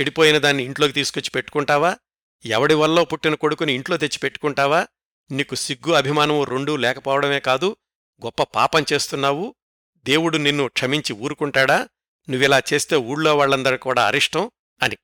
చెడిపోయిన 0.00 0.38
దాన్ని 0.38 0.62
ఇంట్లోకి 0.62 0.92
తీసుకొచ్చి 0.92 1.30
పెట్టుకుంటావా? 1.30 1.96
ఎవడి 2.44 2.74
వల్ల 2.74 3.02
పుట్టిన 3.02 3.34
కొడుకుని 3.34 3.72
ఇంట్లో 3.72 3.96
తెచ్చి 3.96 4.18
పెట్టుకుంటావా? 4.18 4.86
నీకు 5.30 5.54
సిగ్గు 5.54 5.92
అభిమానము 5.92 6.44
రెండూ 6.44 6.76
లేకపోవడమే 6.76 7.40
కాదు 7.40 7.76
గొప్ప 8.24 8.42
పాపం 8.42 8.84
చేస్తున్నావు. 8.92 9.54
దేవుడు 10.04 10.36
నిన్ను 10.36 10.68
క్షమించి 10.68 11.12
ఊరుకుంటాడా? 11.12 11.88
నువ్విలా 12.30 12.62
చేస్తే 12.72 12.96
ఊళ్ళో 12.96 13.36
వాళ్ళందరూ 13.36 13.76
కూడా 13.76 14.06
అరిష్టం 14.06 14.50
అని. 14.82 14.96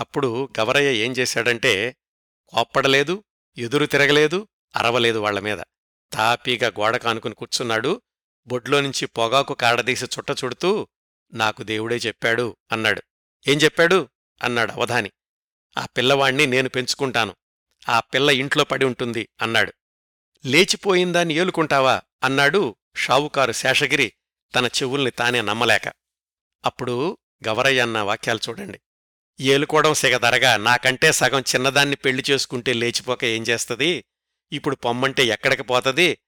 అప్పుడు 0.00 0.48
గవరయ్య 0.60 1.04
ఏం 1.04 1.12
చేశాడంటే 1.12 1.96
కోప్పడలేదు 2.48 3.24
ఎదురు 3.58 3.86
తిరగలేదు 3.86 4.48
అరవలేదు 4.76 5.18
వాళ్ళ 5.18 5.40
మీద. 5.40 5.58
తాపీగా 6.12 6.68
గోడ 6.68 6.96
కానుకుని 6.96 7.34
కూర్చున్నాడు. 7.34 8.02
బొడ్లో 8.46 8.80
నుంచి 8.80 9.06
పొగాకు 9.06 9.54
కాడదీసి 9.54 10.04
చుట్ట 10.04 10.30
చుడుతూ 10.30 10.88
నాకు 11.34 11.62
దేవుడే 11.62 11.96
చెప్పాడు 11.96 12.56
అన్నాడు. 12.72 13.02
ఏం 13.46 13.58
చెప్పాడు? 13.58 14.08
అన్నాడు 14.42 14.72
అవధాని. 14.72 15.10
ఆ 15.78 15.86
పిల్లవాణ్ణి 15.86 16.46
నేను 16.46 16.68
పెంచుకుంటాను. 16.68 17.36
ఆ 17.88 18.00
పిల్ల 18.00 18.30
ఇంట్లో 18.30 18.64
పడి 18.64 18.84
ఉంటుంది 18.84 19.28
అన్నాడు. 19.42 19.72
లేచిపోయిందాన్ని 20.46 21.34
ఏలుకుంటావా? 21.34 22.02
అన్నాడు 22.22 22.76
షావుకారు 22.96 23.52
శేషగిరి 23.52 24.12
తన 24.54 24.66
చెవుల్ని 24.66 25.10
తానే 25.10 25.42
నమ్మలేక. 25.42 25.92
అప్పుడు 26.64 27.18
గవరయ్య 27.48 27.80
అన్న 27.80 27.98
వాక్యాలు 27.98 28.40
చూడండి. 28.48 28.80
ఏలుకోవడం 29.40 29.94
సిగదరగా 29.94 30.56
నాకంటే 30.56 31.12
సగం 31.12 31.40
చిన్నదాన్ని 31.40 31.96
పెళ్ళి 31.96 32.24
చేసుకుంటే 32.30 32.72
లేచిపోక 32.72 33.24
ఏం 33.24 33.42
చేస్తది? 33.42 34.04
ఇప్పుడు 34.52 34.76
పొమ్మంటే 34.76 35.24
ఎక్కడికి 35.24 35.62
పోతది? 35.62 36.18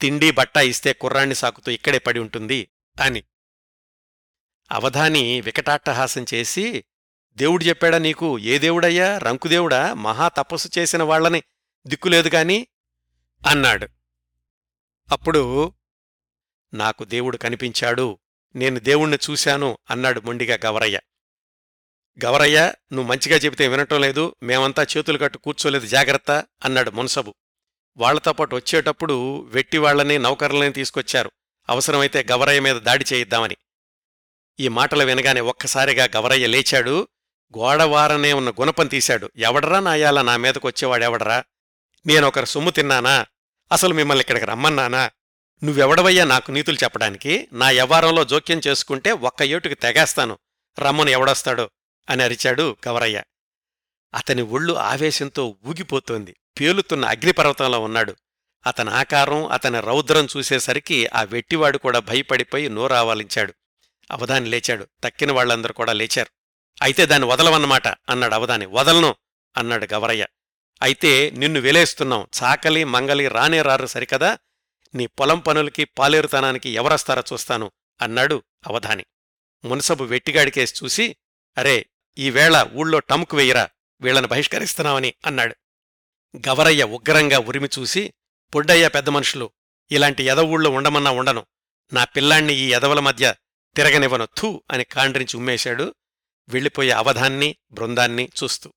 తిండి 0.00 0.30
బట్ట 0.30 0.56
ఇస్తే 0.56 0.92
కుర్రాణ్ణి 0.92 1.34
సాకుతూ 1.34 1.72
ఇక్కడే 1.72 1.98
పడి 1.98 2.18
ఉంటుంది 2.18 2.68
అని. 3.02 3.22
అవధాని 4.72 5.40
వికటాట్టహాసం 5.40 6.26
చేసి 6.34 6.84
దేవుడు 7.34 7.64
చెప్పాడా 7.64 7.98
నీకు? 7.98 8.38
ఏ 8.38 8.58
దేవుడయ్యా? 8.58 9.18
రంకుదేవుడా 9.18 9.94
మహా 9.94 10.28
తపస్సు 10.28 10.68
చేసిన 10.78 11.02
వాళ్ళని 11.02 11.42
దిక్కులేదు 11.86 12.28
గాని 12.28 12.66
అన్నాడు. 13.46 13.88
అప్పుడు 15.12 15.72
నాకు 16.74 17.04
దేవుడు 17.04 17.36
కనిపించాడు 17.36 18.18
నేను 18.56 18.78
దేవుణ్ణి 18.78 19.18
చూశాను 19.30 19.78
అన్నాడు 19.90 20.20
మొండిగా 20.20 20.58
గవరయ్య. 20.66 21.00
గవరయ్య 22.24 22.74
నువ్వు 22.92 23.12
మంచిగా 23.12 23.36
చెబితే 23.36 23.68
వినటం 23.68 24.00
లేదు 24.00 24.36
మేమంతా 24.42 24.82
చేతులు 24.82 25.18
కట్టు 25.18 25.38
కూర్చోలేదు 25.38 25.86
జాగ్రత్త 25.86 26.44
అన్నాడు 26.64 26.90
మున్సబు. 26.90 27.34
వాళ్ళతో 27.96 28.32
పాటు 28.32 28.56
వచ్చేటప్పుడు 28.56 29.40
వెట్టివాళ్ళని 29.40 30.18
నౌకర్లని 30.18 30.72
తీసుకొచ్చారు. 30.72 31.30
అవసరమైతే 31.68 32.26
గవరయ్య 32.30 32.60
మీద 32.60 32.76
దాడి 32.76 33.04
చేయిద్దామని. 33.12 33.56
ఈ 34.60 34.68
మాటలు 34.68 35.04
వినగానే 35.04 35.40
ఒక్కసారిగా 35.40 36.08
గవరయ్య 36.16 36.46
లేచాడు. 36.46 37.08
గోడవారనే 37.58 38.32
ఉన్న 38.32 38.50
గుణపం 38.50 38.86
తీశాడు. 38.86 39.30
ఎవడరా 39.36 39.80
నాయాల 39.80 40.22
నా 40.22 40.36
మీదకొచ్చేవాడెవడరా 40.36 41.44
నేనొకరు 42.06 42.44
సొమ్ము 42.44 42.70
తిన్నానా? 42.70 43.26
అసలు 43.72 43.94
మిమ్మల్ని 43.94 44.20
ఇక్కడికి 44.20 44.46
రమ్మన్నానా? 44.46 45.10
నువ్వెవడవయ్యా 45.64 46.24
నాకు 46.24 46.50
నీతులు 46.50 46.76
చెప్పడానికి? 46.84 47.48
నా 47.52 47.68
వ్యవహారంలో 47.68 48.24
జోక్యం 48.24 48.60
చేసుకుంటే 48.66 49.12
ఒక్క 49.12 49.42
ఏటుకి 49.42 49.74
తెగేస్తాను. 49.74 50.38
రమ్మను 50.78 51.10
ఎవడొస్తాడో? 51.10 51.70
అని 52.10 52.22
అరిచాడు 52.22 52.76
గవరయ్య. 52.88 53.22
అతని 54.14 54.42
ఒళ్ళు 54.42 54.72
ఆవేశంతో 54.72 55.56
ఊగిపోతోంది. 55.66 56.36
పేలుతున్న 56.60 57.04
అగ్నిపర్వతంలో 57.04 57.80
ఉన్నాడు. 57.80 58.16
అతని 58.66 58.90
ఆకారం 58.90 59.46
అతని 59.46 59.80
రౌద్రం 59.80 60.28
చూసేసరికి 60.36 61.06
ఆ 61.06 61.22
వెట్టివాడు 61.22 61.78
కూడా 61.78 61.98
భయపడిపోయి 61.98 62.68
నోరావాలించాడు. 62.68 63.54
అవధాని 64.10 64.46
లేచాడు. 64.46 64.86
తక్కిన 65.04 65.32
వాళ్ళందరూ 65.32 65.72
కూడా 65.72 65.92
లేచారు. 65.92 66.30
అయితే 66.82 67.06
దాన్ని 67.06 67.28
వదలవన్నమాట 67.28 67.88
అన్నాడు 67.88 68.34
అవధాని. 68.34 68.66
వదలను 68.66 69.14
అన్నాడు 69.56 69.88
గవరయ్య. 69.94 70.26
అయితే 70.82 71.30
నిన్ను 71.30 71.60
వెలేస్తున్నాం. 71.60 72.26
చాకలి 72.42 72.84
మంగలి 72.84 73.28
రానే 73.28 73.62
రారు 73.62 73.86
సరికదా? 73.86 74.38
నీ 74.94 75.06
పొలం 75.06 75.38
పనులకి 75.38 75.84
పాలేరుతనానికి 75.84 76.70
ఎవరొస్తారో 76.70 77.22
చూస్తాను 77.32 77.72
అన్నాడు 78.02 78.42
అవధాని. 78.66 79.04
మునసబు 79.64 80.04
వెట్టిగాడికేసి 80.04 80.74
చూసి 80.84 81.16
అరే 81.58 81.86
ఈవేళ 82.18 82.66
ఊళ్ళో 82.74 82.98
టముకు 82.98 83.36
వెయ్యరా 83.36 83.68
వీళ్ళను 84.00 84.28
బహిష్కరిస్తున్నామని 84.28 85.14
అన్నాడు. 85.26 85.56
గవరయ్య 86.48 86.84
ఉగ్రంగా 86.84 87.38
ఉరిమి 87.38 87.68
చూసి 87.78 88.12
పొడ్డయ్య 88.54 88.88
పెద్ద 88.88 89.08
మనుషులు 89.08 89.50
ఇలాంటి 89.90 90.22
ఎదవూళ్ళో 90.22 90.70
ఉండమన్నా 90.70 91.10
ఉండను. 91.10 91.46
నా 91.92 92.04
పిల్లాణ్ణి 92.04 92.54
ఈ 92.54 92.74
ఎదవల 92.74 93.00
మధ్య 93.00 93.34
తిరగనివ్వను. 93.76 94.28
థూ 94.38 94.62
అని 94.70 94.84
కాండ్రించి 94.84 95.36
ఉమ్మేశాడు. 95.36 95.94
వెళ్ళిపోయే 96.48 96.90
అవధాన్ని 96.90 97.56
బృందాన్ని 97.72 98.28
చూస్తూ. 98.42 98.72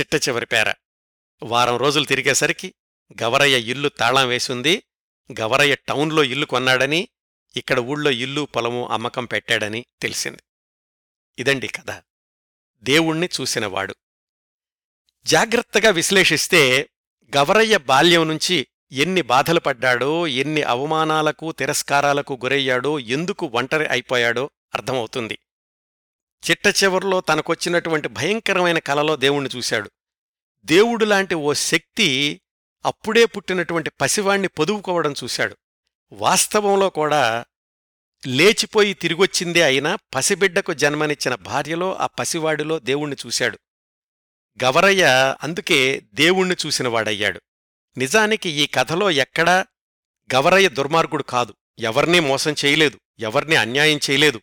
చిట్ట 0.00 0.14
చివరి 0.14 0.46
పేర. 0.46 0.74
వారం 1.42 1.76
రోజులు 1.76 2.04
తిరిగేసరికి 2.04 2.74
గవరయ్య 3.22 3.60
ఇల్లు 3.60 3.88
తాళం 3.88 4.28
వేసుంది. 4.28 4.82
గవరయ్య 5.40 5.74
టౌన్లో 5.74 6.24
ఇల్లు 6.24 6.46
కొన్నాడని 6.46 7.08
ఇక్కడ 7.56 7.78
ఊళ్ళో 7.78 8.10
ఇల్లు 8.10 8.40
పొలము 8.40 8.88
అమ్మకం 8.88 9.24
పెట్టాడని 9.24 9.86
తెలిసింది. 10.02 10.42
ఇదండి 11.38 11.68
కథ. 11.68 12.02
దేవుణ్ణి 12.80 13.28
చూసినవాడు. 13.40 13.94
జాగ్రత్తగా 15.24 15.90
విశ్లేషిస్తే 15.90 16.90
గవరయ్య 17.36 17.76
బాల్యం 17.76 18.28
నుంచి 18.28 18.66
ఎన్ని 18.92 19.22
బాధలు 19.22 19.60
పడ్డాడో 19.60 20.26
ఎన్ని 20.26 20.62
అవమానాలకు 20.62 21.52
తిరస్కారాలకు 21.52 22.38
గురయ్యాడో 22.44 22.98
ఎందుకు 22.98 23.46
ఒంటరి 23.46 23.86
అయిపోయాడో 23.86 24.50
అర్థమవుతుంది. 24.74 25.38
చిట్ట 26.50 26.84
చివరిలో 26.84 27.20
తనకొచ్చినటువంటి 27.20 28.08
భయంకరమైన 28.08 28.78
కలలో 28.78 29.16
దేవుణ్ణి 29.16 29.50
చూశాడు. 29.56 29.90
దేవుడు 30.64 31.04
లాంటి 31.04 31.34
ఓ 31.34 31.52
శక్తి 31.52 32.40
అప్పుడే 32.84 33.24
పుట్టినటువంటి 33.24 33.90
పసివాణ్ణి 33.90 34.48
పొదువుకోవడం 34.48 35.14
చూశాడు. 35.24 35.56
వాస్తవంలో 36.12 36.90
కూడా 36.90 37.44
లేచిపోయి 38.26 38.94
తిరిగొచ్చిందే 38.94 39.62
అయినా 39.62 39.98
పసిబిడ్డకు 40.14 40.74
జన్మనిచ్చిన 40.74 41.34
భార్యలో 41.34 41.94
ఆ 41.94 42.06
పసివాడిలో 42.06 42.78
దేవుణ్ణి 42.78 43.16
చూశాడు. 43.26 43.58
గవరయ్య 44.64 45.36
అందుకే 45.42 46.02
దేవుణ్ణి 46.14 46.56
చూసినవాడయ్యాడు 46.66 47.40
నిజానికి 47.96 48.48
ఈ 48.48 48.66
కథలో 48.66 49.10
ఎక్కడా 49.10 49.66
గవరయ్య 50.34 50.68
దుర్మార్గుడు 50.68 51.22
కాదు. 51.22 51.56
ఎవర్నీ 51.78 52.20
మోసం 52.20 52.54
చేయలేదు. 52.64 53.00
ఎవర్నీ 53.18 53.56
అన్యాయం 53.56 54.00
చేయలేదు. 54.10 54.40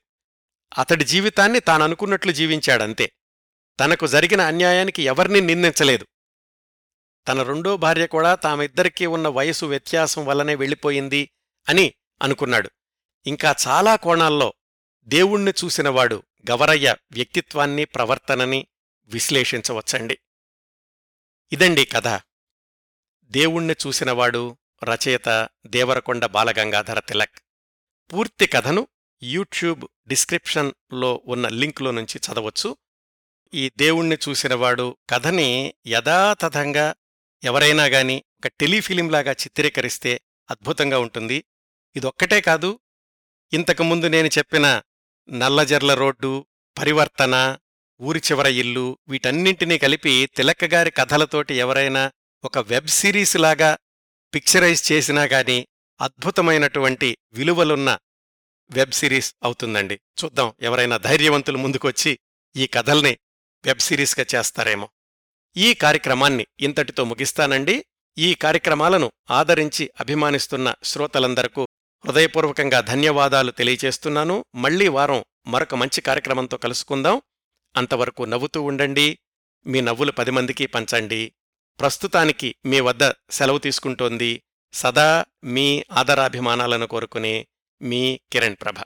అతడి 0.78 1.04
జీవితాన్ని 1.06 1.60
తాననుకున్నట్లు 1.60 2.32
జీవించాడంతే. 2.32 3.12
తనకు 3.80 4.08
జరిగిన 4.08 4.42
అన్యాయానికి 4.42 5.04
ఎవర్నీ 5.04 5.42
నిందించలేదు. 5.42 6.08
తన 7.28 7.44
రెండో 7.44 7.78
భార్య 7.78 8.08
కూడా 8.08 8.36
తామిద్దరికీ 8.36 9.06
ఉన్న 9.06 9.28
వయసు 9.28 9.66
వ్యత్యాసం 9.66 10.26
వల్లనే 10.26 10.56
వెళ్ళిపోయింది 10.56 11.30
అని 11.70 11.94
అనుకున్నాడు. 12.22 12.72
ఇంకా 13.28 13.56
చాలా 13.68 13.96
కోణాల్లో 13.96 14.54
దేవుణ్ణి 15.04 15.54
చూసినవాడు 15.66 16.24
గవరయ్య 16.52 16.96
వ్యక్తిత్వాన్ని 17.12 17.86
ప్రవర్తనని 17.86 18.68
విశ్లేషించవచ్చండి. 19.06 20.20
ఇదండి 21.52 21.86
కథ. 21.86 22.22
దేవుణ్ణి 23.32 23.76
చూసినవాడు 23.88 24.58
రచయిత 24.84 25.50
దేవరకొండ 25.66 26.26
బాలగంగాధర 26.26 27.00
తిలక్. 27.00 27.42
పూర్తి 28.14 28.48
కథను 28.48 28.88
యూట్యూబ్ 29.24 29.86
డిస్క్రిప్షన్లో 30.08 31.22
ఉన్న 31.26 31.48
లింక్లో 31.48 31.92
నుంచి 31.92 32.18
చదవచ్చు. 32.18 32.78
ఈ 33.54 33.72
దేవుణ్ణి 33.78 34.18
చూసినవాడు 34.30 34.98
కథని 35.10 35.74
యథాతథంగా 35.88 36.96
ఎవరైనా 37.44 37.86
గాని 37.86 38.24
ఒక 38.40 38.48
టెలిఫిలింలాగా 38.48 39.32
చిత్రీకరిస్తే 39.32 40.22
అద్భుతంగా 40.52 41.00
ఉంటుంది. 41.00 41.46
ఇదొక్కటే 41.96 42.42
కాదు 42.42 42.80
ఇంతకుముందు 43.54 44.08
నేను 44.08 44.28
చెప్పిన 44.28 44.82
నల్లజర్ల 45.30 45.94
రోడ్డు 45.94 46.46
పరివర్తన 46.78 47.58
ఊరి 48.02 48.22
చివర 48.32 48.48
ఇల్లు 48.48 48.98
వీటన్నింటినీ 49.08 49.78
కలిపి 49.78 50.30
తిలక్కగారి 50.36 50.92
కథలతోటి 50.92 51.54
ఎవరైనా 51.54 52.12
ఒక 52.44 52.58
వెబ్ 52.58 52.88
సిరీస్ 52.88 53.36
లాగా 53.36 53.78
పిక్చరైజ్ 54.34 54.92
చేసినా 54.92 55.24
గాని 55.24 55.68
అద్భుతమైనటువంటి 56.02 57.18
విలువలున్న 57.34 57.98
వెబ్ 58.70 58.92
సిరీస్ 58.92 59.36
అవుతుందండి. 59.44 60.00
చూద్దాం 60.24 60.54
ఎవరైనా 60.62 60.98
ధైర్యవంతులు 60.98 61.58
ముందుకొచ్చి 61.58 62.20
ఈ 62.56 62.68
కథల్ని 62.68 63.18
వెబ్ 63.66 63.80
సిరీస్గా 63.80 64.26
చేస్తారేమో. 64.36 64.90
ఈ 65.58 65.74
కార్యక్రమాన్ని 65.74 66.48
ఇంతటితో 66.60 67.04
ముగిస్తానండి. 67.04 67.86
ఈ 68.18 68.36
కార్యక్రమాలను 68.36 69.12
ఆదరించి 69.32 69.92
అభిమానిస్తున్న 70.00 70.76
శ్రోతలందరకు 70.84 71.68
హృదయపూర్వకంగా 72.06 72.82
ధన్యవాదాలు 72.82 73.52
తెలియచేస్తున్నాను 73.52 74.46
మళ్ళీ 74.56 74.88
వారం 74.88 75.26
మరొక 75.48 75.76
మంచి 75.76 76.02
కార్యక్రమంతో 76.02 76.58
కలుసుకుందాం. 76.58 77.22
అంతవరకు 77.76 78.24
నవ్వుతూ 78.24 78.62
ఉండండి. 78.62 79.20
మీ 79.66 79.82
నవ్వులు 79.82 80.12
పది 80.12 80.32
మందికి 80.32 80.66
పంచండి. 80.66 81.34
ప్రస్తుతానికి 81.80 82.56
మీ 82.66 82.80
వద్ద 82.80 83.04
సెలవు 83.30 83.58
తీసుకుంటోంది 83.58 84.44
సదా 84.74 85.26
మీ 85.44 85.86
ఆదరాభిమానాలను 85.92 86.88
కోరుకునే 86.88 87.48
మీ 87.82 88.20
కిరణ్ 88.32 88.56
ప్రభ. 88.62 88.78